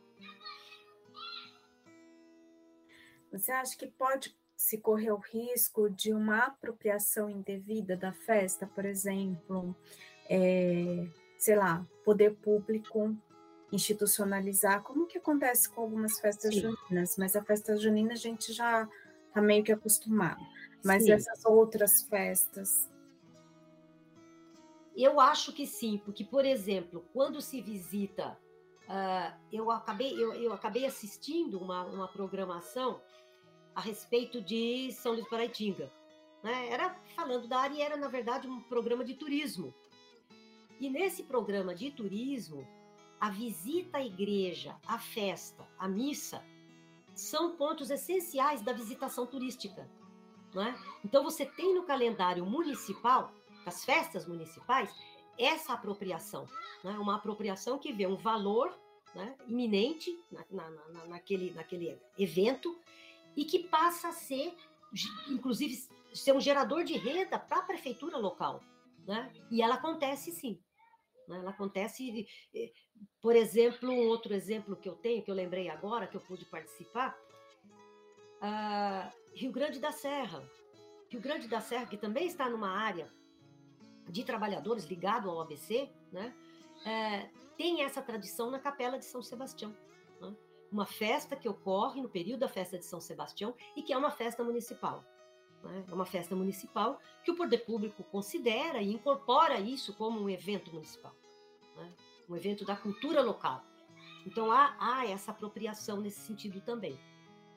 Você 3.32 3.50
acha 3.50 3.76
que 3.78 3.86
pode 3.86 4.36
se 4.54 4.76
correr 4.78 5.10
o 5.10 5.16
risco 5.16 5.88
de 5.88 6.12
uma 6.12 6.44
apropriação 6.44 7.30
indevida 7.30 7.96
da 7.96 8.12
festa, 8.12 8.66
por 8.66 8.84
exemplo, 8.84 9.74
é, 10.28 11.08
sei 11.38 11.56
lá, 11.56 11.86
poder 12.04 12.34
público 12.36 13.16
institucionalizar, 13.72 14.82
como 14.82 15.06
que 15.06 15.16
acontece 15.16 15.70
com 15.70 15.80
algumas 15.80 16.20
festas 16.20 16.54
Sim. 16.54 16.60
juninas, 16.60 17.16
mas 17.16 17.34
a 17.34 17.42
festa 17.42 17.74
junina 17.78 18.12
a 18.12 18.16
gente 18.16 18.52
já 18.52 18.86
está 19.28 19.40
meio 19.40 19.64
que 19.64 19.72
acostumado. 19.72 20.42
Mas 20.84 21.04
sim. 21.04 21.12
essas 21.12 21.42
outras 21.46 22.02
festas? 22.02 22.91
Eu 24.96 25.20
acho 25.20 25.52
que 25.52 25.66
sim, 25.66 26.00
porque, 26.04 26.25
por 26.25 26.44
exemplo, 26.44 27.04
quando 27.12 27.40
se 27.40 27.62
visita, 27.62 28.38
uh, 28.82 29.38
eu, 29.50 29.70
acabei, 29.70 30.12
eu, 30.12 30.34
eu 30.34 30.52
acabei 30.52 30.84
assistindo 30.84 31.58
uma, 31.58 31.84
uma 31.84 32.08
programação 32.08 33.00
a 33.75 33.80
respeito 33.80 34.40
de 34.40 34.92
São 34.92 35.12
Luís 35.12 35.28
Paraitinga. 35.28 35.90
Né? 36.42 36.68
Era 36.68 36.94
falando 37.14 37.49
da 37.49 37.61
área 37.61 37.75
e 37.75 37.80
era, 37.80 37.96
na 37.96 38.08
verdade, 38.08 38.49
um 38.49 38.61
programa 38.61 39.04
de 39.04 39.14
turismo. 39.14 39.72
E 40.78 40.90
nesse 40.90 41.22
programa 41.22 41.75
de 41.75 41.90
turismo, 41.90 42.66
a 43.20 43.30
visita 43.30 43.99
à 43.99 44.04
igreja, 44.04 44.76
a 44.87 44.99
festa, 44.99 45.66
a 45.78 45.88
missa, 45.88 46.44
são 47.14 47.56
pontos 47.56 47.90
essenciais 47.90 48.62
da 48.62 48.72
visitação 48.72 49.26
turística. 49.26 49.88
Né? 50.52 50.76
Então, 51.04 51.22
você 51.22 51.46
tem 51.46 51.75
no 51.75 51.84
calendário 51.84 52.44
municipal, 52.44 53.32
das 53.64 53.85
festas 53.85 54.26
municipais, 54.26 54.92
essa 55.38 55.73
apropriação. 55.75 56.47
Né? 56.83 56.92
Uma 56.99 57.16
apropriação 57.16 57.78
que 57.78 57.92
vê 57.92 58.07
um 58.07 58.16
valor 58.16 58.76
né, 59.14 59.37
iminente 59.47 60.19
na, 60.31 60.45
na, 60.50 60.71
na, 60.71 61.07
naquele, 61.07 61.50
naquele 61.52 61.99
evento 62.19 62.78
e 63.37 63.45
que 63.45 63.61
passa 63.61 64.09
a 64.09 64.12
ser, 64.12 64.54
inclusive, 65.28 65.76
ser 66.14 66.33
um 66.33 66.40
gerador 66.40 66.85
de 66.85 66.95
renda 66.95 67.38
para 67.38 67.59
a 67.59 67.62
prefeitura 67.62 68.16
local. 68.16 68.62
Né? 69.07 69.33
E 69.50 69.62
ela 69.62 69.75
acontece 69.75 70.31
sim. 70.31 70.61
Né? 71.28 71.38
Ela 71.38 71.50
acontece, 71.50 72.26
por 73.21 73.35
exemplo, 73.35 73.90
um 73.90 74.09
outro 74.09 74.35
exemplo 74.35 74.76
que 74.76 74.88
eu 74.88 74.95
tenho, 74.95 75.23
que 75.23 75.31
eu 75.31 75.35
lembrei 75.35 75.69
agora, 75.69 76.07
que 76.07 76.16
eu 76.16 76.21
pude 76.21 76.45
participar, 76.45 77.16
uh, 78.42 79.12
Rio 79.35 79.50
Grande 79.50 79.78
da 79.78 79.92
Serra. 79.92 80.42
Rio 81.09 81.21
Grande 81.21 81.49
da 81.49 81.61
Serra, 81.61 81.87
que 81.87 81.97
também 81.97 82.26
está 82.26 82.49
numa 82.49 82.71
área 82.71 83.11
de 84.09 84.25
trabalhadores 84.25 84.85
ligado 84.85 85.30
ao 85.30 85.40
ABC, 85.40 85.90
né? 86.11 86.35
É, 86.85 87.28
tem 87.56 87.82
essa 87.82 88.02
tradição 88.02 88.50
na 88.50 88.59
Capela 88.59 88.99
de 88.99 89.04
São 89.04 89.23
Sebastião. 89.23 89.75
Né? 90.21 90.35
uma 90.73 90.87
festa 90.87 91.37
que 91.37 91.49
ocorre 91.49 92.00
no 92.00 92.09
período 92.09 92.40
da 92.40 92.49
festa 92.49 92.78
de 92.78 92.87
São 92.87 93.00
Sebastião 93.00 93.54
e 93.76 93.82
que 93.82 93.92
é 93.92 93.99
uma 93.99 94.11
festa 94.11 94.42
municipal. 94.42 95.04
Né? 95.62 95.85
É 95.87 95.94
uma 95.94 96.06
festa 96.06 96.35
municipal 96.35 96.99
que 97.23 97.30
o 97.30 97.37
poder 97.37 97.59
público 97.59 98.02
considera 98.04 98.80
e 98.80 98.90
incorpora 98.90 99.61
isso 99.61 99.92
como 99.94 100.18
um 100.18 100.30
evento 100.30 100.73
municipal, 100.73 101.14
né? 101.76 101.92
um 102.28 102.35
evento 102.35 102.64
da 102.64 102.75
cultura 102.75 103.21
local. 103.21 103.62
Então 104.26 104.50
há, 104.50 104.75
há, 104.78 105.06
essa 105.06 105.30
apropriação 105.30 106.00
nesse 106.00 106.21
sentido 106.21 106.61
também. 106.62 106.99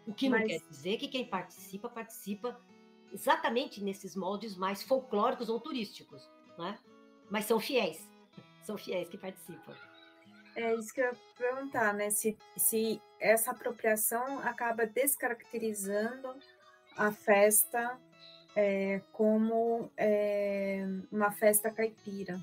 O 0.05 0.13
que 0.13 0.27
Mas... 0.27 0.41
não 0.41 0.47
quer 0.47 0.59
dizer 0.69 0.97
que 0.97 1.07
quem 1.07 1.25
participa, 1.25 1.87
participa 1.87 2.59
exatamente 3.13 3.81
nesses 3.81 4.15
moldes 4.15 4.57
mais 4.57 4.83
folclóricos 4.83 5.47
ou 5.47 5.59
turísticos, 5.59 6.29
né? 6.57 6.77
mas 7.29 7.45
são 7.45 7.59
fiéis, 7.59 8.07
são 8.63 8.77
fiéis 8.77 9.09
que 9.09 9.17
participam. 9.17 9.75
É 10.55 10.73
isso 10.75 10.93
que 10.93 11.01
eu 11.01 11.05
ia 11.05 11.17
perguntar, 11.37 11.93
né? 11.93 12.09
Se, 12.09 12.37
se 12.55 13.01
essa 13.19 13.51
apropriação 13.51 14.39
acaba 14.39 14.85
descaracterizando 14.85 16.33
a 16.95 17.11
festa 17.11 17.99
é, 18.55 19.01
como 19.11 19.91
é, 19.97 20.85
uma 21.11 21.29
festa 21.31 21.69
caipira. 21.69 22.39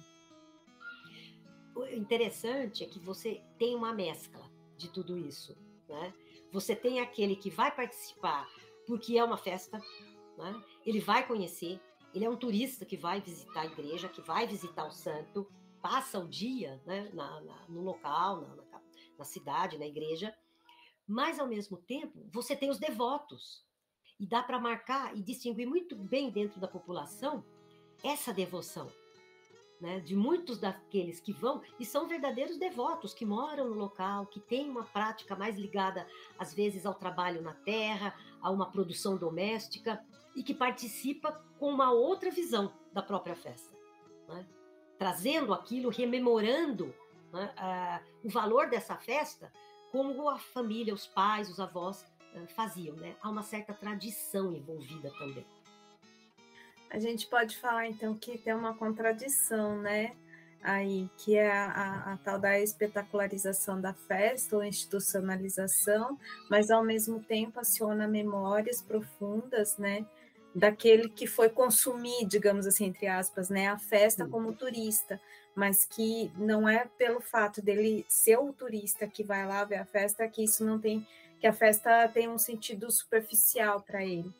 O 1.75 1.87
interessante 1.87 2.85
é 2.85 2.87
que 2.87 2.99
você 2.99 3.40
tem 3.59 3.75
uma 3.75 3.95
mescla 3.95 4.45
de 4.76 4.90
tudo 4.90 5.16
isso, 5.16 5.57
né? 5.88 6.12
Você 6.52 6.76
tem 6.76 7.00
aquele 7.00 7.35
que 7.35 7.49
vai 7.49 7.75
participar 7.75 8.47
porque 8.87 9.16
é 9.16 9.25
uma 9.25 9.38
festa, 9.38 9.81
né? 10.37 10.62
Ele 10.85 11.00
vai 11.00 11.26
conhecer, 11.26 11.81
ele 12.14 12.25
é 12.25 12.31
um 12.31 12.37
turista 12.37 12.85
que 12.85 12.97
vai 12.97 13.21
visitar 13.21 13.62
a 13.62 13.66
igreja, 13.66 14.09
que 14.09 14.21
vai 14.21 14.47
visitar 14.47 14.87
o 14.87 14.92
santo, 14.92 15.50
passa 15.81 16.19
o 16.19 16.28
dia 16.28 16.81
né, 16.87 17.11
na, 17.12 17.40
na, 17.40 17.69
no 17.69 17.81
local, 17.81 18.42
na, 18.42 18.81
na, 19.19 19.25
cidade, 19.25 19.78
na 19.78 19.87
igreja, 19.87 20.35
mas 21.07 21.38
ao 21.40 21.49
mesmo 21.49 21.76
tempo 21.76 22.25
você 22.31 22.54
tem 22.54 22.71
os 22.71 22.78
devotos. 22.78 23.64
E 24.21 24.26
dá 24.26 24.42
para 24.42 24.61
marcar 24.61 25.16
e 25.16 25.23
distinguir 25.23 25.66
muito 25.66 25.97
bem 25.97 26.31
dentro 26.31 26.61
da 26.61 26.69
população 26.69 27.45
essa 28.04 28.33
devoção. 28.33 28.90
Né, 29.81 29.99
de 29.99 30.14
muitos 30.14 30.59
daqueles 30.59 31.19
que 31.19 31.33
vão 31.33 31.61
e 31.76 31.85
são 31.85 32.07
verdadeiros 32.07 32.57
devotos 32.57 33.12
que 33.12 33.26
moram 33.26 33.69
no 33.69 33.75
local, 33.75 34.26
que 34.26 34.38
têm 34.38 34.71
uma 34.71 34.85
prática 34.85 35.35
mais 35.35 35.57
ligada 35.57 36.07
às 36.38 36.54
vezes 36.54 36.87
ao 36.87 36.95
trabalho 36.95 37.42
na 37.42 37.52
terra, 37.52 38.14
a 38.40 38.49
uma 38.49 38.71
produção 38.71 39.16
doméstica 39.16 40.00
e 40.34 40.42
que 40.42 40.54
participa 40.54 41.32
com 41.58 41.70
uma 41.70 41.92
outra 41.92 42.30
visão 42.30 42.72
da 42.92 43.02
própria 43.02 43.34
festa. 43.34 43.72
Né? 44.28 44.46
trazendo 45.02 45.52
aquilo, 45.52 45.90
rememorando 45.90 46.94
né, 47.32 48.00
o 48.22 48.28
valor 48.28 48.70
dessa 48.70 48.94
festa, 48.96 49.52
como 49.90 50.28
a 50.28 50.38
família, 50.38 50.94
os 50.94 51.08
pais, 51.08 51.50
os 51.50 51.58
avós 51.58 52.06
uh, 52.36 52.46
faziam. 52.54 52.94
Né? 52.94 53.16
Há 53.20 53.28
uma 53.28 53.42
certa 53.42 53.74
tradição 53.74 54.54
envolvida 54.54 55.10
também. 55.18 55.44
A 56.88 57.00
gente 57.00 57.26
pode 57.26 57.58
falar 57.58 57.88
então 57.88 58.14
que 58.14 58.38
tem 58.38 58.54
uma 58.54 58.74
contradição, 58.74 59.76
né? 59.76 60.14
Aí, 60.62 61.10
que 61.16 61.36
é 61.36 61.50
a, 61.50 61.64
a, 61.64 62.12
a, 62.12 62.16
tal 62.18 62.38
da 62.38 62.60
espetacularização 62.60 63.80
da 63.80 63.92
festa 63.92 64.54
ou 64.54 64.62
institucionalização, 64.62 66.16
mas 66.48 66.70
ao 66.70 66.84
mesmo 66.84 67.20
tempo 67.20 67.58
aciona 67.58 68.06
memórias 68.06 68.80
profundas, 68.80 69.76
né? 69.78 70.06
Daquele 70.54 71.09
que 71.09 71.26
foi 71.26 71.49
consumir, 71.49 72.26
digamos 72.26 72.66
assim, 72.66 72.87
entre 72.87 73.06
aspas, 73.06 73.49
né, 73.49 73.68
a 73.68 73.78
festa 73.78 74.26
como 74.26 74.52
turista, 74.52 75.21
mas 75.54 75.85
que 75.85 76.30
não 76.37 76.68
é 76.68 76.87
pelo 76.99 77.21
fato 77.21 77.62
dele 77.62 78.04
ser 78.09 78.38
o 78.38 78.52
turista 78.52 79.06
que 79.06 79.23
vai 79.23 79.47
lá 79.47 79.64
ver 79.64 79.76
a 79.76 79.85
festa 79.85 80.28
que 80.28 80.44
isso 80.44 80.64
não 80.64 80.78
tem, 80.78 81.06
que 81.40 81.47
a 81.47 81.52
festa 81.52 82.09
tem 82.09 82.28
um 82.28 82.38
sentido 82.38 82.90
superficial 82.90 83.80
para 83.80 84.04
ele, 84.04 84.30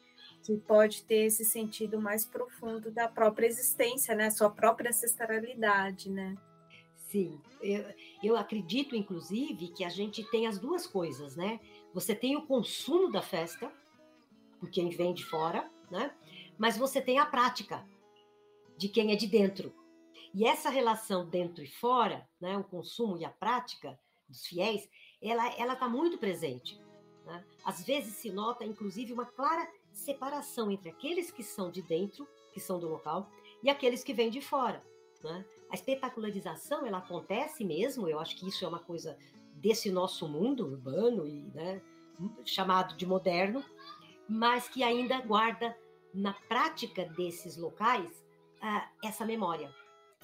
que 0.43 0.57
pode 0.57 1.03
ter 1.05 1.27
esse 1.27 1.45
sentido 1.45 2.01
mais 2.01 2.25
profundo 2.25 2.91
da 2.91 3.09
própria 3.09 3.47
existência, 3.47 4.15
né, 4.15 4.31
sua 4.31 4.51
própria 4.51 4.91
ancestralidade, 4.91 6.11
né? 6.11 6.37
Sim, 7.11 7.39
eu, 7.61 7.85
eu 8.23 8.37
acredito, 8.37 8.97
inclusive, 8.97 9.69
que 9.69 9.85
a 9.85 9.89
gente 9.91 10.25
tem 10.31 10.47
as 10.47 10.59
duas 10.59 10.87
coisas, 10.87 11.37
né? 11.37 11.61
Você 11.93 12.15
tem 12.15 12.37
o 12.37 12.47
consumo 12.47 13.11
da 13.11 13.21
festa, 13.21 13.71
por 14.59 14.71
quem 14.71 14.89
vem 14.89 15.13
de 15.13 15.23
fora, 15.25 15.69
né? 15.93 16.11
Mas 16.59 16.79
você 16.79 17.03
tem 17.03 17.19
a 17.19 17.27
prática 17.27 17.87
de 18.79 18.89
quem 18.89 19.13
é 19.13 19.17
de 19.17 19.27
dentro. 19.27 19.75
E 20.35 20.47
essa 20.47 20.71
relação 20.71 21.29
dentro 21.29 21.63
e 21.63 21.69
fora, 21.69 22.27
né, 22.41 22.57
o 22.57 22.65
consumo 22.65 23.19
e 23.19 23.25
a 23.25 23.31
prática 23.31 23.99
dos 24.27 24.47
fiéis, 24.47 24.89
ela 25.23 25.47
ela 25.59 25.75
está 25.75 25.87
muito 25.87 26.17
presente. 26.17 26.81
Né? 27.27 27.45
Às 27.63 27.85
vezes 27.85 28.15
se 28.15 28.31
nota, 28.31 28.65
inclusive, 28.65 29.13
uma 29.13 29.27
clara 29.27 29.69
separação 29.93 30.71
entre 30.71 30.89
aqueles 30.89 31.31
que 31.31 31.43
são 31.43 31.71
de 31.71 31.83
dentro, 31.83 32.27
que 32.55 32.59
são 32.59 32.81
do 32.81 32.89
local, 32.89 33.31
e 33.63 33.69
aqueles 33.69 34.03
que 34.03 34.15
vêm 34.15 34.31
de 34.31 34.41
fora. 34.41 34.83
Né? 35.23 35.45
A 35.71 35.75
espetacularização 35.75 36.87
ela 36.87 36.99
acontece 36.99 37.65
mesmo, 37.65 38.09
eu 38.09 38.19
acho 38.19 38.35
que 38.37 38.49
isso 38.49 38.65
é 38.65 38.69
uma 38.69 38.81
coisa 38.81 39.19
desse 39.55 39.91
nosso 39.91 40.27
mundo 40.27 40.67
urbano 40.67 41.27
e 41.27 41.43
né, 41.55 41.83
chamado 42.45 42.97
de 42.97 43.07
moderno, 43.07 43.63
mas 44.33 44.67
que 44.67 44.83
ainda 44.83 45.21
guarda 45.21 45.77
na 46.15 46.33
prática 46.33 47.05
desses 47.05 47.59
locais 47.59 48.25
uh, 48.63 49.07
essa 49.07 49.27
memória, 49.27 49.71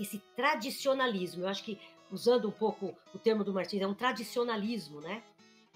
esse 0.00 0.18
tradicionalismo. 0.34 1.42
Eu 1.42 1.48
acho 1.48 1.62
que 1.62 1.78
usando 2.10 2.48
um 2.48 2.52
pouco 2.52 2.96
o 3.14 3.18
termo 3.18 3.44
do 3.44 3.52
Martins, 3.52 3.82
é 3.82 3.86
um 3.86 3.94
tradicionalismo, 3.94 5.00
né? 5.00 5.22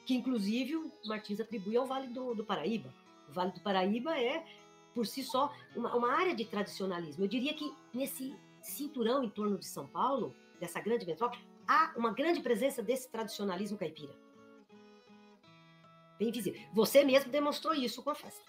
Que 0.07 0.15
inclusive 0.15 0.77
o 0.77 0.91
Martins 1.05 1.41
atribui 1.41 1.77
ao 1.77 1.87
Vale 1.87 2.09
do, 2.09 2.35
do 2.35 2.43
Paraíba. 2.43 2.93
O 3.29 3.33
Vale 3.33 3.53
do 3.53 3.61
Paraíba 3.61 4.19
é 4.19 4.45
por 4.95 5.07
si 5.07 5.23
só 5.23 5.53
uma, 5.77 5.95
uma 5.95 6.13
área 6.13 6.35
de 6.35 6.47
tradicionalismo. 6.47 7.25
Eu 7.25 7.29
diria 7.29 7.53
que 7.53 7.71
nesse 7.93 8.35
cinturão 8.63 9.23
em 9.23 9.29
torno 9.29 9.59
de 9.59 9.67
São 9.67 9.87
Paulo, 9.87 10.35
dessa 10.59 10.81
grande 10.81 11.05
metrópole, 11.05 11.43
há 11.69 11.93
uma 11.97 12.13
grande 12.13 12.41
presença 12.41 12.83
desse 12.83 13.11
tradicionalismo 13.11 13.77
caipira. 13.77 14.15
Bem 16.23 16.31
visível. 16.31 16.63
Você 16.73 17.03
mesmo 17.03 17.33
demonstrou 17.33 17.75
isso 17.75 18.01
com 18.01 18.11
a 18.11 18.15
festa. 18.15 18.41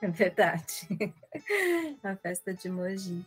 É 0.00 0.08
verdade. 0.08 0.88
A 2.02 2.16
festa 2.16 2.54
de 2.54 2.70
Mogi. 2.70 3.22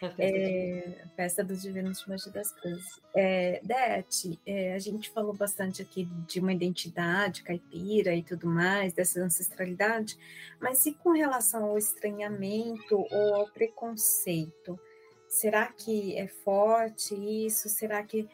A 0.00 0.08
festa, 0.08 0.22
é, 0.22 0.80
de... 0.80 1.14
festa 1.14 1.44
do 1.44 1.54
Divino 1.54 1.92
de 1.92 2.08
Mogi 2.08 2.30
das 2.30 2.50
Cruzes. 2.52 3.02
É, 3.14 3.60
Dete, 3.62 4.40
é, 4.46 4.72
a 4.72 4.78
gente 4.78 5.10
falou 5.10 5.34
bastante 5.34 5.82
aqui 5.82 6.06
de 6.26 6.40
uma 6.40 6.50
identidade 6.50 7.42
caipira 7.42 8.14
e 8.14 8.22
tudo 8.22 8.46
mais, 8.46 8.94
dessa 8.94 9.20
ancestralidade, 9.20 10.16
mas 10.58 10.86
e 10.86 10.94
com 10.94 11.10
relação 11.10 11.66
ao 11.66 11.76
estranhamento 11.76 12.96
ou 13.10 13.34
ao 13.34 13.46
preconceito? 13.50 14.80
Será 15.28 15.66
que 15.66 16.16
é 16.16 16.26
forte 16.26 17.14
isso? 17.14 17.68
Será 17.68 18.02
que, 18.02 18.26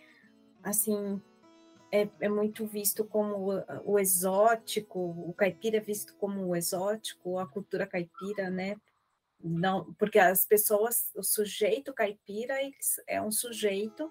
assim, 0.62 1.20
é, 1.94 2.08
é, 2.22 2.28
muito 2.28 2.66
visto 2.66 3.04
como 3.04 3.52
o, 3.52 3.92
o, 3.92 3.98
exótico, 4.00 4.98
o 4.98 5.32
caipira 5.32 5.76
é 5.76 5.80
visto 5.80 6.12
como 6.16 6.44
o 6.44 6.56
exótico, 6.56 7.38
a 7.38 7.46
cultura 7.46 7.86
caipira, 7.86 8.50
né? 8.50 8.76
Não, 9.40 9.94
porque 9.94 10.18
as 10.18 10.44
pessoas, 10.44 11.12
o 11.14 11.22
sujeito 11.22 11.94
caipira 11.94 12.56
é 13.06 13.22
um 13.22 13.30
sujeito, 13.30 14.10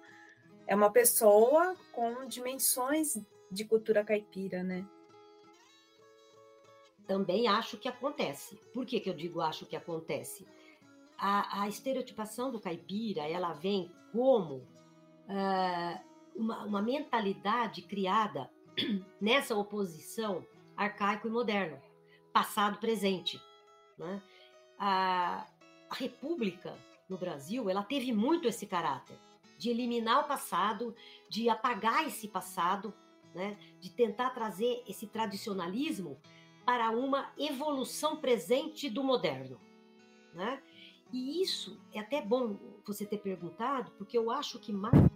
é 0.66 0.74
uma 0.74 0.92
pessoa 0.94 1.76
com 1.92 2.26
dimensões 2.26 3.22
de 3.52 3.66
cultura 3.66 4.02
caipira, 4.02 4.64
né? 4.64 4.88
Também 7.06 7.50
acho 7.50 7.78
que 7.78 7.90
acontece. 7.90 8.56
Por 8.74 8.86
que, 8.86 9.02
que 9.02 9.10
eu 9.10 9.14
digo 9.14 9.42
acho 9.42 9.66
que 9.66 9.76
acontece? 9.76 10.48
A, 11.18 11.64
a 11.64 11.68
estereotipação 11.68 12.50
do 12.50 12.62
caipira, 12.62 13.28
ela 13.28 13.52
vem 13.52 13.92
como 14.14 14.60
uh, 15.28 16.13
uma, 16.36 16.64
uma 16.64 16.82
mentalidade 16.82 17.82
criada 17.82 18.50
nessa 19.20 19.56
oposição 19.56 20.46
arcaico 20.76 21.28
e 21.28 21.32
moderno, 21.32 21.80
passado 22.32 22.80
presente. 22.80 23.42
Né? 23.98 24.22
A, 24.78 25.48
a 25.90 25.96
República 25.96 26.76
no 27.08 27.18
Brasil 27.18 27.70
ela 27.70 27.84
teve 27.84 28.12
muito 28.12 28.48
esse 28.48 28.66
caráter 28.66 29.18
de 29.58 29.70
eliminar 29.70 30.26
o 30.26 30.28
passado, 30.28 30.96
de 31.30 31.48
apagar 31.48 32.06
esse 32.08 32.28
passado, 32.28 32.94
né? 33.34 33.58
de 33.80 33.90
tentar 33.90 34.32
trazer 34.32 34.84
esse 34.88 35.08
tradicionalismo 35.08 36.20
para 36.66 36.90
uma 36.92 37.32
evolução 37.38 38.18
presente 38.18 38.90
do 38.90 39.04
moderno. 39.04 39.60
Né? 40.34 40.62
E 41.12 41.42
isso 41.42 41.80
é 41.94 42.00
até 42.00 42.22
bom 42.22 42.58
você 42.86 43.06
ter 43.06 43.20
perguntado, 43.20 43.92
porque 43.98 44.18
eu 44.18 44.32
acho 44.32 44.60
que 44.60 44.74
mais 44.74 45.13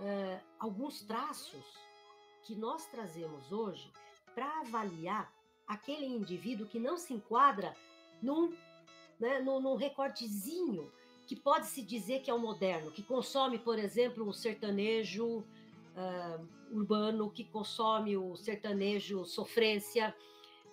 é, 0.00 0.40
alguns 0.58 1.02
traços 1.02 1.64
que 2.42 2.54
nós 2.54 2.86
trazemos 2.86 3.52
hoje 3.52 3.92
para 4.34 4.60
avaliar 4.60 5.32
aquele 5.66 6.06
indivíduo 6.06 6.66
que 6.66 6.78
não 6.78 6.96
se 6.96 7.14
enquadra 7.14 7.76
num, 8.22 8.56
né, 9.18 9.40
num, 9.40 9.60
num 9.60 9.76
recortezinho 9.76 10.90
que 11.26 11.36
pode 11.36 11.66
se 11.66 11.82
dizer 11.82 12.22
que 12.22 12.30
é 12.30 12.34
o 12.34 12.40
moderno, 12.40 12.90
que 12.90 13.02
consome, 13.02 13.58
por 13.58 13.78
exemplo, 13.78 14.26
o 14.26 14.32
sertanejo 14.32 15.44
uh, 15.94 16.48
urbano, 16.72 17.30
que 17.30 17.44
consome 17.44 18.16
o 18.16 18.34
sertanejo 18.34 19.24
sofrência, 19.24 20.12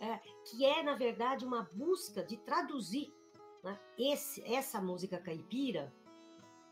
uh, 0.02 0.20
que 0.50 0.66
é, 0.66 0.82
na 0.82 0.96
verdade, 0.96 1.46
uma 1.46 1.70
busca 1.74 2.24
de 2.24 2.38
traduzir 2.38 3.14
né, 3.64 3.80
esse, 4.00 4.42
essa 4.52 4.82
música 4.82 5.20
caipira, 5.20 5.94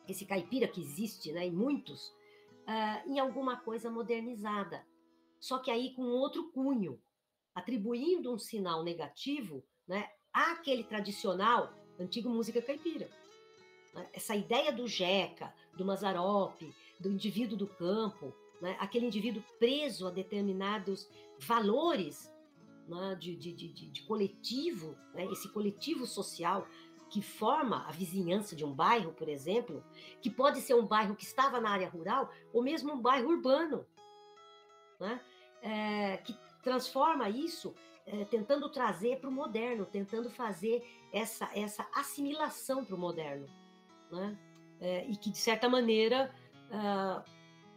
esse 0.07 0.25
caipira 0.25 0.67
que 0.67 0.81
existe 0.81 1.31
né, 1.31 1.45
em 1.45 1.51
muitos, 1.51 2.14
uh, 2.67 3.09
em 3.09 3.19
alguma 3.19 3.57
coisa 3.57 3.89
modernizada. 3.89 4.85
Só 5.39 5.59
que 5.59 5.69
aí 5.69 5.93
com 5.93 6.03
outro 6.03 6.51
cunho, 6.51 6.99
atribuindo 7.53 8.33
um 8.33 8.37
sinal 8.37 8.83
negativo 8.83 9.63
né, 9.87 10.09
àquele 10.33 10.83
tradicional 10.83 11.73
antigo 11.99 12.29
música 12.29 12.61
caipira. 12.61 13.09
Né? 13.93 14.09
Essa 14.13 14.35
ideia 14.35 14.71
do 14.71 14.87
jeca, 14.87 15.53
do 15.77 15.85
mazarope, 15.85 16.73
do 16.99 17.11
indivíduo 17.11 17.57
do 17.57 17.67
campo, 17.67 18.33
né? 18.61 18.75
aquele 18.79 19.05
indivíduo 19.05 19.43
preso 19.59 20.07
a 20.07 20.11
determinados 20.11 21.07
valores 21.39 22.31
né? 22.87 23.15
de, 23.19 23.35
de, 23.35 23.53
de, 23.53 23.89
de, 23.89 24.01
coletivo, 24.03 24.97
né? 25.13 25.25
esse 25.31 25.49
coletivo 25.49 26.05
social 26.05 26.67
que 27.09 27.21
forma 27.21 27.85
a 27.87 27.91
vizinhança 27.91 28.55
de 28.55 28.65
um 28.65 28.73
bairro, 28.73 29.13
por 29.13 29.29
exemplo, 29.29 29.83
que 30.21 30.29
pode 30.29 30.61
ser 30.61 30.73
um 30.73 30.85
bairro 30.85 31.15
que 31.15 31.23
estava 31.23 31.61
na 31.61 31.69
área 31.69 31.89
rural 31.89 32.31
ou 32.53 32.63
mesmo 32.63 32.93
um 32.93 33.01
bairro 33.01 33.29
urbano, 33.29 33.85
né? 34.99 35.21
É, 35.61 36.17
que 36.17 36.37
transforma 36.61 37.29
isso 37.29 37.73
é, 38.05 38.23
tentando 38.25 38.69
trazer 38.69 39.19
para 39.19 39.29
o 39.29 39.33
moderno, 39.33 39.85
tentando 39.85 40.29
fazer 40.29 40.83
essa, 41.11 41.49
essa 41.55 41.87
assimilação 41.93 42.85
para 42.85 42.95
o 42.95 42.99
moderno, 42.99 43.47
né? 44.11 44.37
É, 44.79 45.05
e 45.07 45.15
que, 45.15 45.31
de 45.31 45.37
certa 45.37 45.69
maneira, 45.69 46.33
uh, 46.69 47.23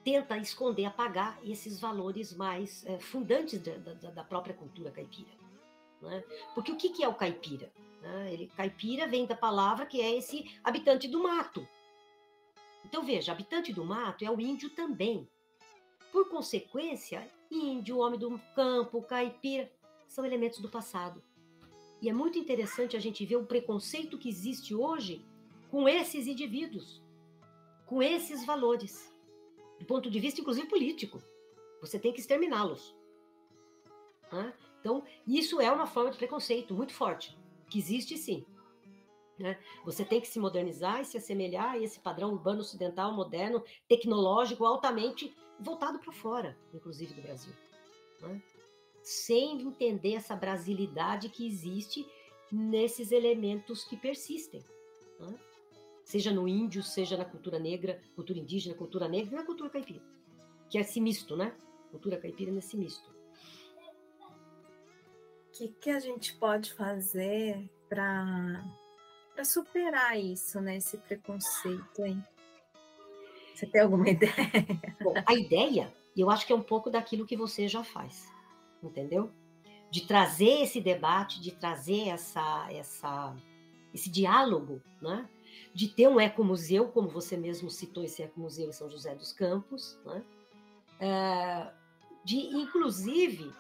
tenta 0.03 0.37
esconder, 0.38 0.87
apagar 0.87 1.38
esses 1.45 1.79
valores 1.79 2.35
mais 2.35 2.85
é, 2.87 2.99
fundantes 2.99 3.61
da, 3.61 3.77
da, 3.77 4.11
da, 4.11 4.25
própria 4.25 4.55
cultura 4.55 4.91
caipira. 4.91 5.31
Né? 6.01 6.23
Porque 6.55 6.73
o 6.73 6.77
que, 6.77 6.91
que 6.91 7.03
é 7.03 7.09
o 7.09 7.15
caipira? 7.15 7.73
Né? 8.03 8.33
Ele, 8.33 8.47
caipira 8.49 9.07
vem 9.07 9.27
da 9.27 9.35
palavra 9.35 9.87
que 9.87 10.01
é 10.01 10.17
esse 10.17 10.51
habitante 10.63 11.09
do 11.09 11.23
mato. 11.23 11.67
Então 12.85 13.05
veja, 13.05 13.33
habitante 13.33 13.73
do 13.73 13.85
mato 13.85 14.25
é 14.25 14.31
o 14.31 14.41
índio 14.41 14.71
também. 14.71 15.29
Por 16.13 16.29
consequência, 16.29 17.29
índio, 17.51 17.99
homem 17.99 18.19
do 18.19 18.39
campo, 18.55 19.03
caipira, 19.03 19.71
são 20.07 20.25
elementos 20.25 20.61
do 20.61 20.69
passado. 20.69 21.23
E 22.01 22.09
é 22.09 22.13
muito 22.13 22.39
interessante 22.39 22.97
a 22.97 23.01
gente 23.01 23.27
ver 23.27 23.37
o 23.37 23.47
preconceito 23.47 24.19
que 24.19 24.29
existe 24.29 24.75
hoje 24.75 25.25
com 25.71 25.89
esses 25.89 26.27
indivíduos, 26.27 27.03
com 27.85 28.03
esses 28.03 28.45
valores, 28.47 29.13
do 29.79 29.85
ponto 29.85 30.11
de 30.11 30.21
vista, 30.21 30.41
inclusive, 30.41 30.69
político. 30.69 31.23
Você 31.81 31.99
tem 31.99 32.13
que 32.13 32.21
exterminá-los. 32.21 32.95
Né? 34.33 34.53
Então, 34.81 35.03
isso 35.27 35.61
é 35.61 35.71
uma 35.71 35.87
forma 35.87 36.11
de 36.11 36.17
preconceito 36.17 36.75
muito 36.75 36.93
forte 36.93 37.37
que 37.69 37.79
existe 37.79 38.17
sim. 38.17 38.45
Né? 39.38 39.59
Você 39.85 40.05
tem 40.05 40.21
que 40.21 40.27
se 40.27 40.41
modernizar 40.41 41.01
e 41.01 41.05
se 41.05 41.17
assemelhar 41.17 41.73
a 41.73 41.79
esse 41.79 42.01
padrão 42.01 42.33
urbano 42.33 42.61
ocidental, 42.61 43.14
moderno, 43.14 43.62
tecnológico, 43.87 44.64
altamente 44.64 45.35
voltado 45.61 45.99
para 45.99 46.12
fora, 46.12 46.59
inclusive 46.75 47.14
do 47.14 47.23
Brasil. 47.23 47.53
Né? 48.21 48.43
Sem 49.03 49.61
entender 49.62 50.14
essa 50.14 50.35
brasilidade 50.35 51.29
que 51.29 51.47
existe 51.47 52.07
nesses 52.51 53.12
elementos 53.12 53.85
que 53.85 53.97
persistem. 53.97 54.64
Né? 55.21 55.38
Seja 56.05 56.33
no 56.33 56.49
índio, 56.49 56.83
seja 56.83 57.17
na 57.17 57.25
cultura 57.25 57.59
negra, 57.59 58.01
cultura 58.17 58.38
indígena, 58.38 58.75
cultura 58.75 59.07
negra 59.07 59.35
e 59.35 59.37
na 59.37 59.45
cultura 59.45 59.71
caipira. 59.71 60.03
Que 60.69 60.79
é 60.79 60.81
esse 60.81 61.01
misto, 61.01 61.37
né? 61.37 61.55
Cultura 61.91 62.17
caipira 62.17 62.51
nesse 62.51 62.77
misto 62.77 63.17
que, 65.59 65.68
que 65.68 65.90
a 65.90 65.99
gente 65.99 66.35
pode 66.37 66.73
fazer 66.73 67.68
para 67.88 68.62
superar 69.44 70.16
isso, 70.18 70.61
né? 70.61 70.77
Esse 70.77 70.97
preconceito 70.99 72.03
aí? 72.03 72.16
Você 73.55 73.66
tem 73.66 73.81
alguma 73.81 74.07
ideia? 74.09 74.33
Bom, 75.03 75.14
a 75.27 75.35
ideia, 75.35 75.92
eu 76.16 76.31
acho 76.31 76.47
que 76.47 76.53
é 76.53 76.57
um 76.57 76.62
pouco 76.62 76.90
daquilo 76.90 77.27
que 77.27 77.37
você 77.37 77.66
já 77.66 77.83
faz, 77.83 78.33
entendeu? 78.81 79.33
De 79.90 80.07
trazer 80.07 80.62
esse 80.62 80.81
debate, 80.81 81.40
de 81.40 81.51
trazer 81.51 82.09
essa, 82.09 82.68
essa, 82.71 83.35
esse 83.92 84.09
diálogo, 84.09 84.81
né? 85.03 85.29
De 85.75 85.88
ter 85.88 86.09
um 86.09 86.21
ecomuseu, 86.21 86.88
como 86.88 87.09
você 87.09 87.37
mesmo 87.37 87.68
citou 87.68 88.05
esse 88.05 88.23
ecomuseu 88.23 88.68
em 88.68 88.73
São 88.73 88.88
José 88.88 89.12
dos 89.14 89.33
Campos, 89.33 89.99
né? 90.05 90.23
É, 91.01 91.73
de, 92.25 92.37
inclusive, 92.37 93.53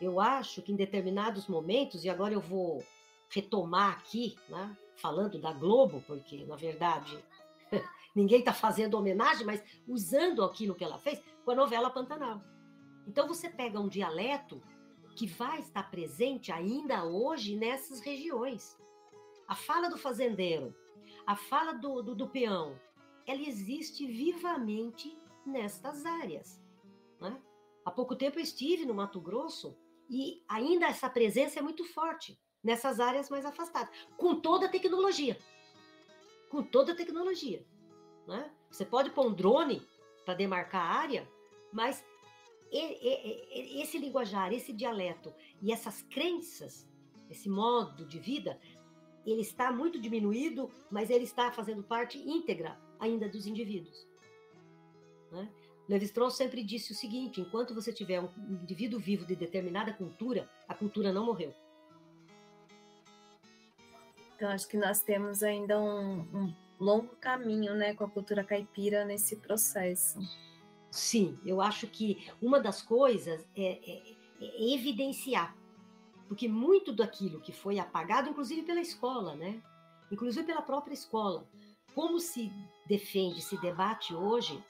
eu 0.00 0.20
acho 0.20 0.62
que 0.62 0.72
em 0.72 0.76
determinados 0.76 1.46
momentos, 1.46 2.04
e 2.04 2.08
agora 2.08 2.34
eu 2.34 2.40
vou 2.40 2.84
retomar 3.30 3.92
aqui, 3.92 4.36
né, 4.48 4.76
falando 4.96 5.38
da 5.38 5.52
Globo, 5.52 6.02
porque, 6.06 6.44
na 6.44 6.56
verdade, 6.56 7.18
ninguém 8.14 8.40
está 8.40 8.52
fazendo 8.52 8.94
homenagem, 8.94 9.44
mas 9.46 9.62
usando 9.86 10.44
aquilo 10.44 10.74
que 10.74 10.84
ela 10.84 10.98
fez 10.98 11.22
com 11.44 11.50
a 11.50 11.54
novela 11.54 11.90
Pantanal. 11.90 12.42
Então, 13.06 13.26
você 13.26 13.48
pega 13.48 13.80
um 13.80 13.88
dialeto 13.88 14.60
que 15.14 15.26
vai 15.26 15.60
estar 15.60 15.90
presente 15.90 16.52
ainda 16.52 17.04
hoje 17.04 17.56
nessas 17.56 18.00
regiões. 18.00 18.76
A 19.48 19.54
fala 19.54 19.88
do 19.88 19.96
fazendeiro, 19.96 20.74
a 21.26 21.36
fala 21.36 21.72
do, 21.72 22.02
do, 22.02 22.14
do 22.14 22.28
peão, 22.28 22.78
ela 23.26 23.40
existe 23.40 24.06
vivamente 24.06 25.16
nestas 25.44 26.04
áreas. 26.04 26.60
Né? 27.20 27.40
Há 27.84 27.90
pouco 27.90 28.14
tempo 28.14 28.38
eu 28.38 28.42
estive 28.42 28.84
no 28.84 28.94
Mato 28.94 29.20
Grosso 29.20 29.76
e 30.08 30.42
ainda 30.48 30.86
essa 30.86 31.08
presença 31.08 31.58
é 31.58 31.62
muito 31.62 31.84
forte 31.84 32.38
nessas 32.62 33.00
áreas 33.00 33.30
mais 33.30 33.44
afastadas, 33.44 33.94
com 34.16 34.40
toda 34.40 34.66
a 34.66 34.68
tecnologia. 34.68 35.38
Com 36.50 36.62
toda 36.62 36.92
a 36.92 36.96
tecnologia. 36.96 37.64
Né? 38.26 38.50
Você 38.70 38.84
pode 38.84 39.10
pôr 39.10 39.26
um 39.26 39.34
drone 39.34 39.86
para 40.24 40.34
demarcar 40.34 40.82
a 40.82 40.98
área, 40.98 41.28
mas 41.72 42.04
esse 42.72 43.98
linguajar, 43.98 44.52
esse 44.52 44.72
dialeto 44.72 45.32
e 45.62 45.72
essas 45.72 46.02
crenças, 46.02 46.88
esse 47.30 47.48
modo 47.48 48.04
de 48.04 48.18
vida, 48.18 48.60
ele 49.24 49.40
está 49.40 49.72
muito 49.72 50.00
diminuído, 50.00 50.70
mas 50.90 51.10
ele 51.10 51.24
está 51.24 51.50
fazendo 51.52 51.82
parte 51.82 52.18
íntegra 52.18 52.78
ainda 52.98 53.28
dos 53.28 53.46
indivíduos. 53.46 54.06
Né? 55.30 55.48
Levi-Strauss 55.88 56.36
sempre 56.36 56.64
disse 56.64 56.92
o 56.92 56.94
seguinte: 56.94 57.40
enquanto 57.40 57.74
você 57.74 57.92
tiver 57.92 58.20
um 58.20 58.28
indivíduo 58.62 58.98
vivo 58.98 59.24
de 59.24 59.36
determinada 59.36 59.92
cultura, 59.92 60.48
a 60.68 60.74
cultura 60.74 61.12
não 61.12 61.26
morreu. 61.26 61.54
Então, 64.34 64.50
acho 64.50 64.68
que 64.68 64.76
nós 64.76 65.00
temos 65.00 65.42
ainda 65.42 65.80
um, 65.80 66.20
um 66.20 66.54
longo 66.78 67.16
caminho 67.16 67.74
né, 67.74 67.94
com 67.94 68.04
a 68.04 68.10
cultura 68.10 68.44
caipira 68.44 69.04
nesse 69.04 69.36
processo. 69.36 70.18
Sim, 70.90 71.38
eu 71.44 71.60
acho 71.60 71.86
que 71.86 72.30
uma 72.40 72.60
das 72.60 72.82
coisas 72.82 73.46
é, 73.56 73.78
é, 73.82 74.12
é 74.40 74.74
evidenciar, 74.74 75.56
porque 76.28 76.48
muito 76.48 76.92
daquilo 76.92 77.40
que 77.40 77.52
foi 77.52 77.78
apagado, 77.78 78.28
inclusive 78.28 78.62
pela 78.62 78.80
escola, 78.80 79.34
né? 79.34 79.62
Inclusive 80.10 80.46
pela 80.46 80.62
própria 80.62 80.94
escola, 80.94 81.48
como 81.94 82.20
se 82.20 82.52
defende, 82.86 83.40
se 83.40 83.58
debate 83.60 84.14
hoje 84.14 84.62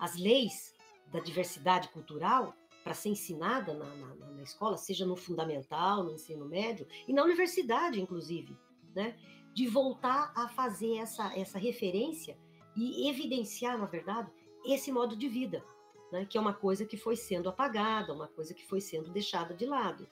as 0.00 0.16
leis 0.16 0.74
da 1.12 1.20
diversidade 1.20 1.88
cultural 1.88 2.54
para 2.82 2.94
ser 2.94 3.10
ensinada 3.10 3.74
na, 3.74 3.84
na, 3.84 4.14
na, 4.14 4.42
escola, 4.42 4.78
seja 4.78 5.04
no 5.04 5.14
fundamental, 5.14 6.02
no 6.02 6.12
ensino 6.12 6.46
médio 6.46 6.86
e 7.06 7.12
na 7.12 7.22
universidade, 7.22 8.00
inclusive, 8.00 8.56
né? 8.94 9.16
De 9.52 9.66
voltar 9.66 10.32
a 10.34 10.48
fazer 10.48 10.96
essa, 10.96 11.36
essa 11.36 11.58
referência 11.58 12.38
e 12.74 13.08
evidenciar, 13.08 13.76
na 13.76 13.84
verdade, 13.84 14.32
esse 14.64 14.90
modo 14.90 15.14
de 15.14 15.28
vida, 15.28 15.62
né? 16.10 16.24
Que 16.24 16.38
é 16.38 16.40
uma 16.40 16.54
coisa 16.54 16.86
que 16.86 16.96
foi 16.96 17.16
sendo 17.16 17.50
apagada, 17.50 18.14
uma 18.14 18.28
coisa 18.28 18.54
que 18.54 18.66
foi 18.66 18.80
sendo 18.80 19.10
deixada 19.10 19.54
de 19.54 19.66
lado, 19.66 20.08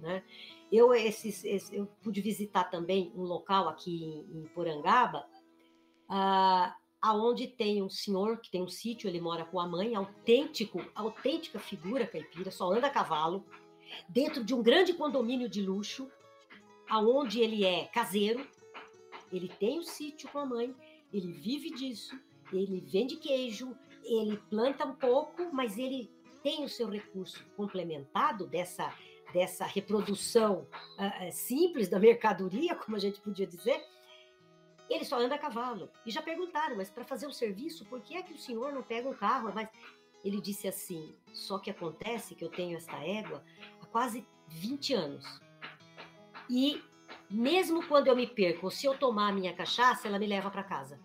né? 0.00 0.24
Eu, 0.72 0.92
esses, 0.92 1.44
esse, 1.44 1.76
eu 1.76 1.86
pude 2.02 2.20
visitar 2.20 2.64
também 2.64 3.12
um 3.14 3.22
local 3.22 3.68
aqui 3.68 4.04
em, 4.04 4.40
em 4.40 4.44
Porangaba, 4.48 5.24
ah, 6.08 6.76
aonde 7.04 7.46
tem 7.46 7.82
um 7.82 7.90
senhor 7.90 8.38
que 8.38 8.50
tem 8.50 8.62
um 8.62 8.68
sítio, 8.68 9.10
ele 9.10 9.20
mora 9.20 9.44
com 9.44 9.60
a 9.60 9.68
mãe, 9.68 9.94
autêntico, 9.94 10.82
autêntica 10.94 11.58
figura 11.58 12.06
caipira, 12.06 12.50
só 12.50 12.72
anda 12.72 12.86
a 12.86 12.90
cavalo, 12.90 13.44
dentro 14.08 14.42
de 14.42 14.54
um 14.54 14.62
grande 14.62 14.94
condomínio 14.94 15.46
de 15.46 15.60
luxo, 15.60 16.10
aonde 16.88 17.42
ele 17.42 17.62
é 17.62 17.84
caseiro, 17.84 18.48
ele 19.30 19.48
tem 19.48 19.76
o 19.76 19.80
um 19.80 19.84
sítio 19.84 20.30
com 20.30 20.38
a 20.38 20.46
mãe, 20.46 20.74
ele 21.12 21.30
vive 21.30 21.74
disso, 21.74 22.18
ele 22.50 22.80
vende 22.80 23.16
queijo, 23.16 23.76
ele 24.02 24.38
planta 24.48 24.86
um 24.86 24.94
pouco, 24.94 25.50
mas 25.52 25.76
ele 25.76 26.10
tem 26.42 26.64
o 26.64 26.70
seu 26.70 26.88
recurso 26.88 27.44
complementado 27.54 28.46
dessa 28.46 28.90
dessa 29.32 29.64
reprodução 29.64 30.68
uh, 30.96 31.32
simples 31.32 31.88
da 31.88 31.98
mercadoria, 31.98 32.76
como 32.76 32.96
a 32.96 33.00
gente 33.00 33.20
podia 33.20 33.46
dizer, 33.46 33.84
ele 34.88 35.04
só 35.04 35.18
anda 35.18 35.34
a 35.34 35.38
cavalo. 35.38 35.90
E 36.04 36.10
já 36.10 36.22
perguntaram, 36.22 36.76
mas 36.76 36.90
para 36.90 37.04
fazer 37.04 37.26
o 37.26 37.32
serviço, 37.32 37.84
por 37.86 38.00
que 38.00 38.16
é 38.16 38.22
que 38.22 38.32
o 38.32 38.38
senhor 38.38 38.72
não 38.72 38.82
pega 38.82 39.08
um 39.08 39.14
carro? 39.14 39.52
Mas 39.54 39.68
ele 40.24 40.40
disse 40.40 40.66
assim: 40.66 41.14
só 41.32 41.58
que 41.58 41.70
acontece 41.70 42.34
que 42.34 42.44
eu 42.44 42.48
tenho 42.48 42.76
esta 42.76 42.96
égua 42.96 43.44
há 43.80 43.86
quase 43.86 44.26
20 44.48 44.94
anos. 44.94 45.40
E 46.48 46.82
mesmo 47.30 47.86
quando 47.86 48.08
eu 48.08 48.16
me 48.16 48.26
perco, 48.26 48.70
se 48.70 48.86
eu 48.86 48.96
tomar 48.96 49.28
a 49.28 49.32
minha 49.32 49.54
cachaça, 49.54 50.08
ela 50.08 50.18
me 50.18 50.26
leva 50.26 50.50
para 50.50 50.62
casa. 50.62 51.00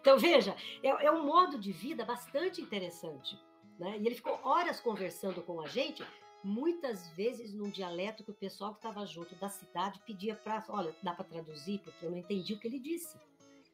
Então, 0.00 0.18
veja, 0.18 0.54
é, 0.82 1.06
é, 1.06 1.10
um 1.10 1.24
modo 1.24 1.58
de 1.58 1.72
vida 1.72 2.04
bastante 2.04 2.60
interessante. 2.60 3.40
Né? 3.78 3.96
E 3.98 4.06
ele 4.06 4.14
ficou 4.14 4.38
horas 4.44 4.78
conversando 4.78 5.42
com 5.42 5.60
a 5.62 5.66
gente 5.66 6.04
muitas 6.44 7.08
vezes 7.10 7.54
num 7.54 7.70
dialeto 7.70 8.22
que 8.22 8.30
o 8.30 8.34
pessoal 8.34 8.72
que 8.72 8.78
estava 8.78 9.04
junto 9.06 9.34
da 9.36 9.48
cidade 9.48 9.98
pedia 10.06 10.36
para, 10.36 10.62
olha, 10.68 10.94
dá 11.02 11.14
para 11.14 11.24
traduzir 11.24 11.80
porque 11.82 12.04
eu 12.04 12.10
não 12.10 12.18
entendi 12.18 12.52
o 12.52 12.58
que 12.58 12.68
ele 12.68 12.78
disse, 12.78 13.16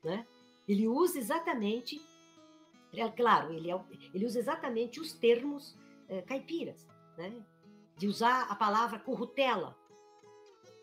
né? 0.05 0.25
Ele 0.69 0.87
usa 0.87 1.19
exatamente, 1.19 2.01
é, 2.95 3.09
claro, 3.09 3.53
ele, 3.53 3.71
é, 3.71 3.81
ele 4.15 4.25
usa 4.25 4.39
exatamente 4.39 5.01
os 5.01 5.13
termos 5.13 5.77
é, 6.09 6.23
caipiras, 6.23 6.87
né? 7.19 7.45
De 7.97 8.07
usar 8.07 8.43
a 8.43 8.55
palavra 8.55 9.01
corrutela, 9.01 9.77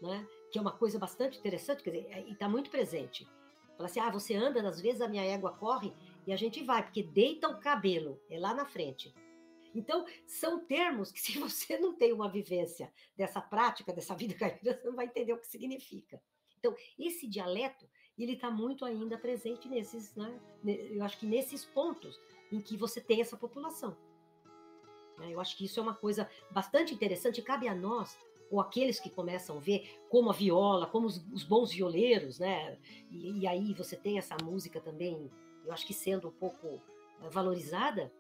né? 0.02 0.28
Que 0.52 0.60
é 0.60 0.62
uma 0.62 0.73
coisa 0.73 1.00
bastante 1.00 1.39
interessante, 1.39 1.84
quer 1.84 1.91
dizer, 1.91 2.26
e 2.28 2.34
está 2.34 2.50
muito 2.50 2.69
presente. 2.69 3.26
Fala 3.78 3.88
assim, 3.88 4.00
ah, 4.00 4.10
você 4.10 4.36
anda, 4.36 4.67
às 4.67 4.82
vezes 4.82 5.02
a 5.02 5.08
minha 5.08 5.23
égua 5.23 5.54
corre 5.54 5.93
e 6.26 6.34
a 6.34 6.36
gente 6.36 6.62
vai, 6.63 6.84
porque 6.84 7.02
deita 7.02 7.47
o 7.47 7.60
cabelo, 7.60 8.19
é 8.30 8.38
lá 8.38 8.54
na 8.54 8.65
frente. 8.65 9.13
Então, 9.73 10.06
são 10.25 10.65
termos 10.65 11.12
que, 11.12 11.19
se 11.21 11.38
você 11.38 11.77
não 11.77 11.93
tem 11.93 12.13
uma 12.13 12.30
vivência 12.30 12.91
dessa 13.15 13.41
prática, 13.41 13.93
dessa 13.93 14.15
vida 14.15 14.34
caipira, 14.34 14.77
você 14.77 14.88
não 14.88 14.95
vai 14.95 15.06
entender 15.06 15.34
o 15.34 15.38
que 15.38 15.47
significa. 15.47 16.21
Então, 16.60 16.75
esse 16.97 17.27
dialeto, 17.27 17.88
ele 18.17 18.34
está 18.34 18.49
muito 18.49 18.84
ainda 18.84 19.17
presente 19.17 19.67
nesses, 19.67 20.15
né? 20.15 20.39
Eu 20.65 21.03
acho 21.03 21.19
que 21.19 21.25
nesses 21.25 21.63
pontos 21.63 22.19
em 22.51 22.60
que 22.60 22.75
você 22.75 22.99
tem 22.99 23.21
essa 23.21 23.38
população. 23.38 23.95
Né? 25.19 25.34
Eu 25.34 25.39
acho 25.39 25.56
que 25.56 25.65
isso 25.65 25.80
é 25.80 25.84
uma 25.84 25.93
coisa 25.93 26.30
bastante 26.51 26.93
interessante, 26.93 27.41
cabe 27.41 27.67
a 27.67 27.75
nós, 27.75 28.17
ou 28.49 28.60
aqueles 28.60 28.99
que 28.99 29.10
começam 29.10 29.58
a 29.58 29.60
ver 29.60 29.99
como 30.10 30.30
a 30.30 30.34
viola, 30.34 30.88
como 30.88 31.08
os, 31.08 31.17
os 31.32 31.43
bons 31.43 31.71
violeiros, 31.71 32.39
né? 32.39 32.80
E, 33.12 33.41
e, 33.41 33.47
aí 33.47 33.73
você 33.73 33.95
tem 33.95 34.17
essa 34.17 34.38
música 34.43 34.80
também, 34.80 35.30
eu 35.65 35.73
acho 35.73 35.86
que 35.86 35.93
sendo 35.93 36.30
um 36.30 36.32
pouco 36.32 36.82
eh, 37.21 37.30
valorizada, 37.30 38.12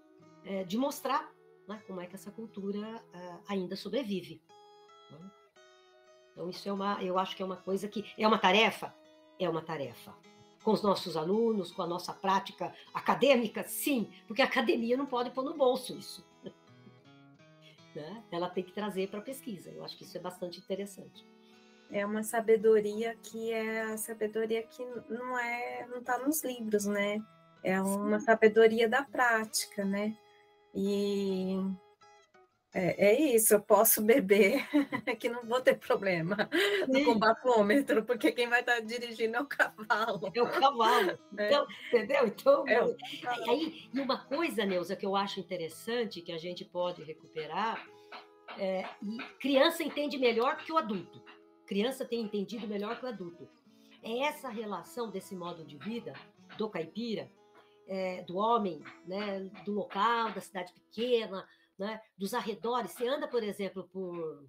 é, 0.43 0.63
de 0.63 0.77
mostrar 0.77 1.33
né, 1.67 1.81
como 1.85 2.01
é 2.01 2.05
que 2.05 2.15
essa 2.15 2.31
cultura 2.31 2.79
uh, 2.79 3.39
ainda 3.47 3.75
sobrevive. 3.75 4.41
Né? 5.11 5.31
Então, 6.31 6.49
isso 6.49 6.67
é 6.69 6.71
uma, 6.71 7.03
eu 7.03 7.17
acho 7.19 7.35
que 7.35 7.41
é 7.41 7.45
uma 7.45 7.57
coisa 7.57 7.87
que 7.87 8.05
é 8.17 8.27
uma 8.27 8.37
tarefa? 8.37 8.93
É 9.39 9.49
uma 9.49 9.61
tarefa. 9.61 10.13
Com 10.63 10.71
os 10.71 10.81
nossos 10.81 11.17
alunos, 11.17 11.71
com 11.71 11.81
a 11.81 11.87
nossa 11.87 12.13
prática 12.13 12.73
acadêmica, 12.93 13.63
sim, 13.63 14.11
porque 14.27 14.41
a 14.41 14.45
academia 14.45 14.95
não 14.95 15.05
pode 15.05 15.31
pôr 15.31 15.43
no 15.43 15.55
bolso 15.55 15.97
isso. 15.97 16.25
né? 17.95 18.23
Ela 18.31 18.49
tem 18.49 18.63
que 18.63 18.71
trazer 18.71 19.09
para 19.09 19.19
a 19.19 19.23
pesquisa. 19.23 19.71
Eu 19.71 19.83
acho 19.83 19.97
que 19.97 20.03
isso 20.03 20.17
é 20.17 20.21
bastante 20.21 20.59
interessante. 20.59 21.25
É 21.89 22.05
uma 22.05 22.21
sabedoria 22.21 23.15
que 23.15 23.51
é 23.51 23.83
a 23.83 23.97
sabedoria 23.97 24.61
que 24.61 24.85
não 25.09 25.39
é, 25.39 25.87
não 25.89 25.99
está 25.99 26.17
nos 26.17 26.43
livros, 26.43 26.85
né? 26.85 27.23
É 27.63 27.81
uma 27.81 28.19
sim. 28.19 28.25
sabedoria 28.25 28.89
da 28.89 29.03
prática, 29.03 29.85
né? 29.85 30.15
E 30.73 31.57
é, 32.73 33.07
é, 33.07 33.21
isso, 33.35 33.55
eu 33.55 33.61
posso 33.61 34.03
beber, 34.03 34.67
que 35.19 35.29
não 35.29 35.43
vou 35.43 35.59
ter 35.59 35.79
problema 35.79 36.49
no 36.87 37.03
combafômetro, 37.05 38.03
porque 38.03 38.31
quem 38.31 38.47
vai 38.47 38.59
estar 38.59 38.79
dirigindo 38.81 39.37
é 39.37 39.41
o 39.41 39.47
cavalo. 39.47 40.31
É 40.31 40.41
o 40.41 40.49
cavalo. 40.49 41.17
É. 41.37 41.47
Então, 41.47 41.67
entendeu? 41.87 42.27
Então, 42.27 42.67
é 42.67 42.79
aí, 43.49 43.89
e 43.93 43.99
uma 43.99 44.25
coisa, 44.25 44.65
Neuza, 44.65 44.95
que 44.95 45.05
eu 45.05 45.15
acho 45.15 45.39
interessante, 45.39 46.21
que 46.21 46.31
a 46.31 46.37
gente 46.37 46.65
pode 46.65 47.03
recuperar, 47.03 47.85
é, 48.57 48.83
criança 49.39 49.83
entende 49.83 50.17
melhor 50.17 50.57
que 50.57 50.71
o 50.71 50.77
adulto. 50.77 51.21
Criança 51.65 52.05
tem 52.05 52.21
entendido 52.21 52.67
melhor 52.67 52.99
que 52.99 53.05
o 53.05 53.09
adulto. 53.09 53.47
É 54.03 54.19
essa 54.19 54.49
relação 54.49 55.09
desse 55.09 55.35
modo 55.35 55.63
de 55.65 55.77
vida 55.77 56.13
do 56.57 56.69
caipira 56.69 57.29
é, 57.87 58.21
do 58.23 58.37
homem, 58.37 58.83
né, 59.05 59.39
do 59.65 59.71
local, 59.71 60.31
da 60.31 60.41
cidade 60.41 60.73
pequena, 60.73 61.47
né, 61.77 62.01
dos 62.17 62.33
arredores. 62.33 62.91
Você 62.91 63.07
anda, 63.07 63.27
por 63.27 63.43
exemplo, 63.43 63.87
por 63.91 64.45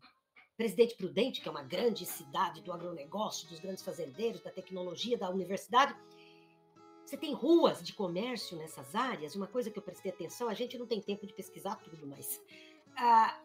Presidente 0.56 0.96
Prudente, 0.96 1.40
que 1.40 1.48
é 1.48 1.50
uma 1.50 1.62
grande 1.62 2.04
cidade 2.04 2.60
do 2.62 2.72
agronegócio, 2.72 3.48
dos 3.48 3.60
grandes 3.60 3.84
fazendeiros, 3.84 4.40
da 4.40 4.50
tecnologia, 4.50 5.16
da 5.16 5.30
universidade. 5.30 5.94
Você 7.04 7.16
tem 7.16 7.32
ruas 7.32 7.82
de 7.82 7.92
comércio 7.92 8.58
nessas 8.58 8.94
áreas. 8.94 9.36
Uma 9.36 9.46
coisa 9.46 9.70
que 9.70 9.78
eu 9.78 9.82
prestei 9.82 10.10
atenção, 10.10 10.48
a 10.48 10.54
gente 10.54 10.76
não 10.76 10.86
tem 10.86 11.00
tempo 11.00 11.26
de 11.26 11.32
pesquisar 11.32 11.76
tudo, 11.76 12.06
mas 12.06 12.42
ah, 12.96 13.40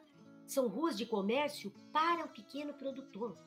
são 0.45 0.67
ruas 0.67 0.97
de 0.97 1.05
comércio 1.05 1.71
para 1.91 2.25
o 2.25 2.29
pequeno 2.29 2.73
produtor. 2.73 3.37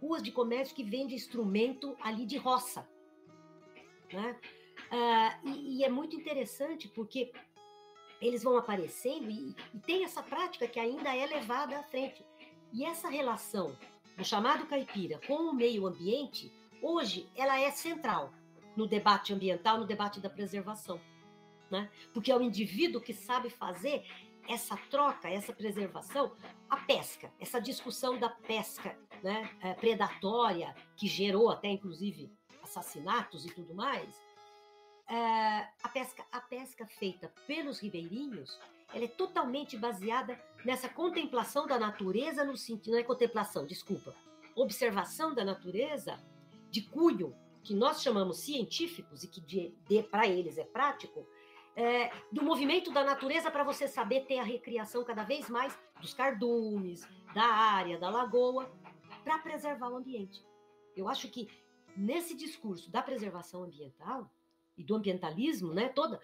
ruas 0.00 0.22
de 0.22 0.32
comércio 0.32 0.74
que 0.74 0.84
vende 0.84 1.14
instrumento 1.14 1.96
ali 2.00 2.26
de 2.26 2.36
roça. 2.36 2.86
Né? 4.12 4.38
Ah, 4.90 5.38
e, 5.44 5.78
e, 5.78 5.84
é 5.84 5.88
muito 5.88 6.16
interessante 6.16 6.88
porque 6.88 7.32
eles 8.20 8.42
vão 8.42 8.56
aparecendo 8.56 9.30
e, 9.30 9.54
e 9.72 9.78
tem 9.80 10.04
essa 10.04 10.22
prática 10.22 10.66
que 10.66 10.78
ainda 10.78 11.14
é 11.14 11.26
levada 11.26 11.78
à 11.78 11.82
frente. 11.82 12.24
E 12.72 12.84
essa 12.84 13.08
relação 13.08 13.76
do 14.16 14.24
chamado 14.24 14.66
caipira 14.66 15.20
com 15.26 15.34
o 15.34 15.54
meio 15.54 15.86
ambiente, 15.86 16.52
hoje, 16.80 17.28
ela 17.36 17.58
é 17.58 17.70
central 17.70 18.32
no 18.76 18.86
debate 18.86 19.32
ambiental, 19.32 19.78
no 19.78 19.86
debate 19.86 20.20
da 20.20 20.30
preservação. 20.30 21.00
Né? 21.70 21.90
Porque 22.12 22.30
é 22.30 22.36
o 22.36 22.42
indivíduo 22.42 23.00
que 23.00 23.12
sabe 23.12 23.50
fazer 23.50 24.04
essa 24.48 24.76
troca, 24.90 25.28
essa 25.28 25.52
preservação, 25.52 26.32
a 26.68 26.76
pesca, 26.76 27.32
essa 27.40 27.60
discussão 27.60 28.18
da 28.18 28.28
pesca 28.28 28.96
né, 29.22 29.50
é, 29.62 29.74
predatória, 29.74 30.74
que 30.96 31.06
gerou 31.06 31.50
até, 31.50 31.68
inclusive, 31.68 32.30
assassinatos 32.62 33.46
e 33.46 33.50
tudo 33.50 33.74
mais, 33.74 34.22
é, 35.08 35.68
a, 35.82 35.88
pesca, 35.92 36.24
a 36.32 36.40
pesca 36.40 36.86
feita 36.86 37.32
pelos 37.46 37.78
ribeirinhos, 37.78 38.58
ela 38.92 39.04
é 39.04 39.08
totalmente 39.08 39.76
baseada 39.76 40.40
nessa 40.64 40.88
contemplação 40.88 41.66
da 41.66 41.78
natureza 41.78 42.44
no 42.44 42.56
sentido, 42.56 42.92
não 42.92 43.00
é 43.00 43.02
contemplação, 43.02 43.66
desculpa, 43.66 44.14
observação 44.54 45.34
da 45.34 45.44
natureza 45.44 46.18
de 46.70 46.82
cunho 46.82 47.34
que 47.62 47.74
nós 47.74 48.02
chamamos 48.02 48.38
científicos 48.38 49.24
e 49.24 49.28
que 49.28 50.02
para 50.10 50.26
eles 50.26 50.58
é 50.58 50.64
prático, 50.64 51.26
é, 51.76 52.12
do 52.30 52.42
movimento 52.44 52.92
da 52.92 53.02
natureza 53.02 53.50
para 53.50 53.64
você 53.64 53.88
saber 53.88 54.26
ter 54.26 54.38
a 54.38 54.44
recriação 54.44 55.02
cada 55.04 55.24
vez 55.24 55.48
mais 55.48 55.76
dos 56.00 56.14
cardumes, 56.14 57.06
da 57.34 57.44
área, 57.44 57.98
da 57.98 58.10
lagoa, 58.10 58.70
para 59.24 59.38
preservar 59.38 59.88
o 59.88 59.96
ambiente. 59.96 60.44
Eu 60.96 61.08
acho 61.08 61.28
que 61.28 61.48
nesse 61.96 62.34
discurso 62.36 62.90
da 62.90 63.02
preservação 63.02 63.64
ambiental 63.64 64.30
e 64.76 64.82
do 64.82 64.96
ambientalismo, 64.96 65.72
né, 65.72 65.88
toda, 65.88 66.20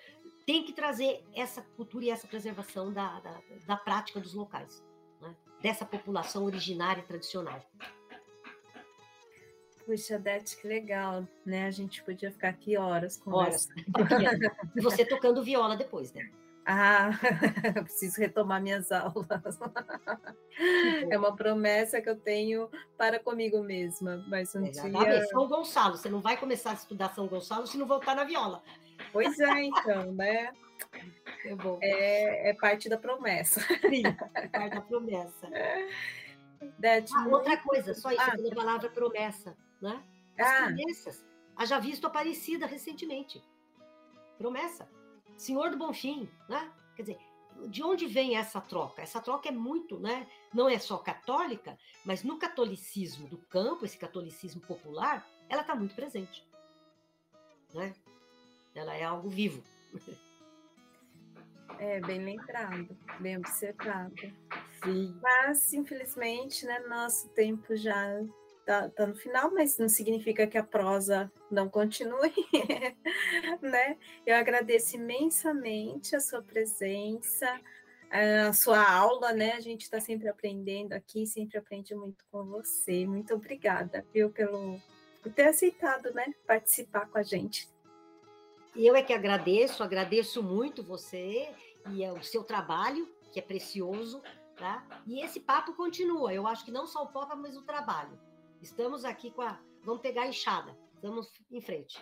tem 0.47 0.65
que 0.65 0.73
trazer 0.73 1.25
essa 1.35 1.63
cultura 1.77 2.07
e 2.07 2.11
essa 2.11 2.27
preservação 2.27 2.93
da, 2.93 3.21
da, 3.21 3.41
da 3.67 3.77
prática 3.77 4.21
dos 4.21 4.35
locais, 4.35 4.83
né, 5.21 5.35
dessa 5.63 5.85
população 5.85 6.45
originária 6.45 7.01
e 7.01 7.05
tradicional. 7.05 7.61
Puxa, 9.87 10.19
Dete, 10.19 10.57
que 10.57 10.69
legal, 10.69 11.27
né? 11.45 11.67
A 11.67 11.71
gente 11.73 12.05
podia 12.05 12.31
ficar 12.31 12.51
aqui 12.51 12.77
horas 12.77 13.17
conversando. 13.17 13.83
Horas. 13.93 14.41
E 14.77 14.81
você 14.81 15.05
tocando 15.05 15.43
viola 15.43 15.77
depois, 15.77 16.13
né? 16.13 16.31
Ah, 16.73 17.11
preciso 17.83 18.21
retomar 18.21 18.63
minhas 18.63 18.93
aulas. 18.93 19.59
É 21.11 21.19
uma 21.19 21.35
promessa 21.35 22.01
que 22.01 22.09
eu 22.09 22.17
tenho 22.17 22.71
para 22.97 23.19
comigo 23.19 23.61
mesma. 23.63 24.25
Mas 24.29 24.55
um 24.55 24.65
é, 24.65 24.71
dia. 24.71 25.27
São 25.27 25.49
Gonçalo, 25.49 25.97
você 25.97 26.09
não 26.09 26.21
vai 26.21 26.37
começar 26.37 26.71
a 26.71 26.75
estudar 26.75 27.13
São 27.13 27.27
Gonçalo 27.27 27.67
se 27.67 27.77
não 27.77 27.87
voltar 27.87 28.15
na 28.15 28.23
viola. 28.23 28.63
Pois 29.13 29.39
é, 29.41 29.63
então, 29.65 30.13
né? 30.13 30.53
É, 31.45 31.55
bom. 31.57 31.79
É, 31.83 32.51
é 32.51 32.55
parte 32.55 32.89
da 32.89 32.97
promessa. 32.97 33.61
Sim, 33.81 34.03
é 34.35 34.49
parte 34.49 34.75
da 34.77 34.81
promessa. 34.83 35.51
Ah. 37.13 37.27
Outra 37.29 37.57
coisa, 37.57 37.95
só 37.95 38.13
isso, 38.13 38.21
ah, 38.21 38.35
a 38.35 38.55
palavra 38.55 38.91
promessa 38.91 39.57
né? 39.81 40.03
As 40.39 40.47
ah. 40.47 40.67
promessas. 40.67 41.25
Haja 41.57 41.79
visto 41.79 42.07
Aparecida 42.07 42.67
recentemente. 42.67 43.43
Promessa. 44.39 44.89
Senhor 45.41 45.71
do 45.71 45.79
Bonfim, 45.79 46.29
né? 46.51 46.71
Quer 46.95 47.03
dizer, 47.03 47.19
de 47.69 47.83
onde 47.83 48.07
vem 48.07 48.37
essa 48.37 48.61
troca? 48.61 49.01
Essa 49.01 49.23
troca 49.23 49.49
é 49.49 49.53
muito, 49.53 49.99
né? 49.99 50.29
Não 50.53 50.69
é 50.69 50.79
só 50.79 50.99
católica, 50.99 51.79
mas 52.05 52.23
no 52.23 52.39
catolicismo 52.39 53.27
do 53.27 53.39
campo, 53.39 53.87
esse 53.87 53.97
catolicismo 53.97 54.61
popular, 54.61 55.27
ela 55.49 55.63
está 55.63 55.75
muito 55.75 55.95
presente, 55.95 56.47
né? 57.73 57.95
Ela 58.75 58.95
é 58.95 59.03
algo 59.03 59.31
vivo. 59.31 59.63
É 61.79 61.99
bem 62.01 62.23
lembrado, 62.23 62.95
bem 63.19 63.39
observado. 63.39 64.15
Sim. 64.85 65.19
Mas 65.23 65.73
infelizmente, 65.73 66.67
né? 66.67 66.81
Nosso 66.81 67.31
tempo 67.31 67.75
já 67.75 68.21
tá, 68.71 68.89
tá 68.89 69.05
no 69.05 69.17
final, 69.17 69.51
mas 69.53 69.77
não 69.79 69.89
significa 69.89 70.47
que 70.47 70.57
a 70.57 70.63
prosa 70.63 71.31
não 71.51 71.69
continue, 71.69 72.33
né? 73.61 73.97
Eu 74.25 74.37
agradeço 74.37 74.95
imensamente 74.95 76.15
a 76.15 76.21
sua 76.21 76.41
presença, 76.41 77.61
a 78.09 78.53
sua 78.53 78.89
aula, 78.89 79.33
né? 79.33 79.55
A 79.55 79.61
gente 79.61 79.83
está 79.83 79.99
sempre 79.99 80.29
aprendendo 80.29 80.93
aqui, 80.93 81.27
sempre 81.27 81.59
aprende 81.59 81.97
muito 81.97 82.25
com 82.31 82.45
você. 82.45 83.05
Muito 83.05 83.35
obrigada, 83.35 84.07
viu, 84.15 84.31
pelo 84.31 84.81
por 85.21 85.33
ter 85.33 85.49
aceitado, 85.49 86.15
né, 86.15 86.33
participar 86.47 87.07
com 87.07 87.19
a 87.19 87.23
gente. 87.23 87.69
E 88.75 88.87
eu 88.87 88.97
é 88.97 89.03
que 89.03 89.13
agradeço, 89.13 89.83
agradeço 89.83 90.43
muito 90.43 90.83
você 90.83 91.53
e 91.91 92.07
o 92.09 92.23
seu 92.23 92.43
trabalho, 92.43 93.07
que 93.31 93.39
é 93.39 93.43
precioso, 93.43 94.23
tá? 94.57 94.87
E 95.07 95.23
esse 95.23 95.41
papo 95.41 95.75
continua. 95.75 96.33
Eu 96.33 96.47
acho 96.47 96.65
que 96.65 96.71
não 96.71 96.87
só 96.87 97.03
o 97.03 97.09
papo, 97.09 97.37
mas 97.37 97.55
o 97.55 97.63
trabalho. 97.63 98.30
Estamos 98.61 99.05
aqui 99.05 99.31
com 99.31 99.43
a. 99.43 99.59
Vamos 99.85 100.03
pegar 100.03 100.23
a 100.23 100.29
enxada. 100.29 100.77
Estamos 100.95 101.33
em 101.51 101.61
frente. 101.61 101.99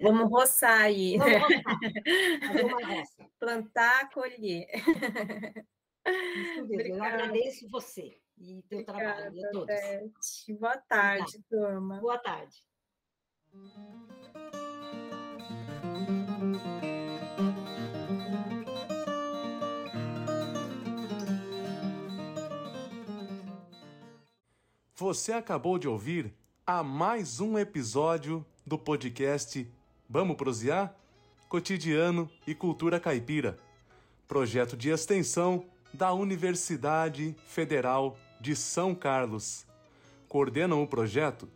Vamos 0.00 0.30
roçar 0.30 0.82
aí. 0.82 1.18
Vamos 1.18 2.72
roçar. 2.72 3.28
Plantar, 3.38 4.10
colher. 4.10 4.66
Isso 6.06 6.66
mesmo. 6.68 6.96
Eu 6.96 7.02
agradeço 7.02 7.68
você 7.68 8.16
e 8.38 8.62
teu 8.68 8.80
Obrigada, 8.80 9.14
trabalho 9.14 9.46
a 9.46 9.50
todos. 9.50 9.66
Beth. 9.66 10.58
Boa 10.58 10.76
tarde, 10.88 11.42
turma. 11.48 12.00
Boa 12.00 12.18
tarde. 12.18 12.64
Você 25.02 25.32
acabou 25.32 25.80
de 25.80 25.88
ouvir 25.88 26.32
a 26.64 26.80
mais 26.80 27.40
um 27.40 27.58
episódio 27.58 28.46
do 28.64 28.78
podcast 28.78 29.68
Vamos 30.08 30.36
Prosear? 30.36 30.94
Cotidiano 31.48 32.30
e 32.46 32.54
Cultura 32.54 33.00
Caipira, 33.00 33.58
projeto 34.28 34.76
de 34.76 34.90
extensão 34.90 35.66
da 35.92 36.12
Universidade 36.12 37.34
Federal 37.44 38.16
de 38.40 38.54
São 38.54 38.94
Carlos. 38.94 39.66
Coordenam 40.28 40.80
o 40.80 40.86
projeto 40.86 41.48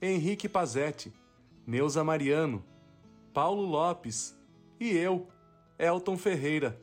Henrique 0.00 0.48
Pazetti, 0.48 1.12
Neuza 1.66 2.02
Mariano, 2.02 2.64
Paulo 3.34 3.66
Lopes 3.66 4.34
e 4.80 4.88
eu, 4.88 5.28
Elton 5.78 6.16
Ferreira. 6.16 6.80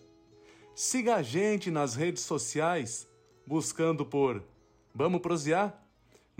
Siga 0.76 1.16
a 1.16 1.24
gente 1.24 1.72
nas 1.72 1.96
redes 1.96 2.22
sociais 2.22 3.10
buscando 3.44 4.06
por 4.06 4.44
Vamos 4.94 5.20
Prosear? 5.20 5.82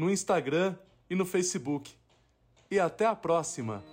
No 0.02 0.10
Instagram 0.10 0.76
e 1.08 1.16
no 1.16 1.28
Facebook. 1.28 1.94
E 2.72 2.80
até 2.80 3.06
a 3.06 3.16
próxima! 3.16 3.84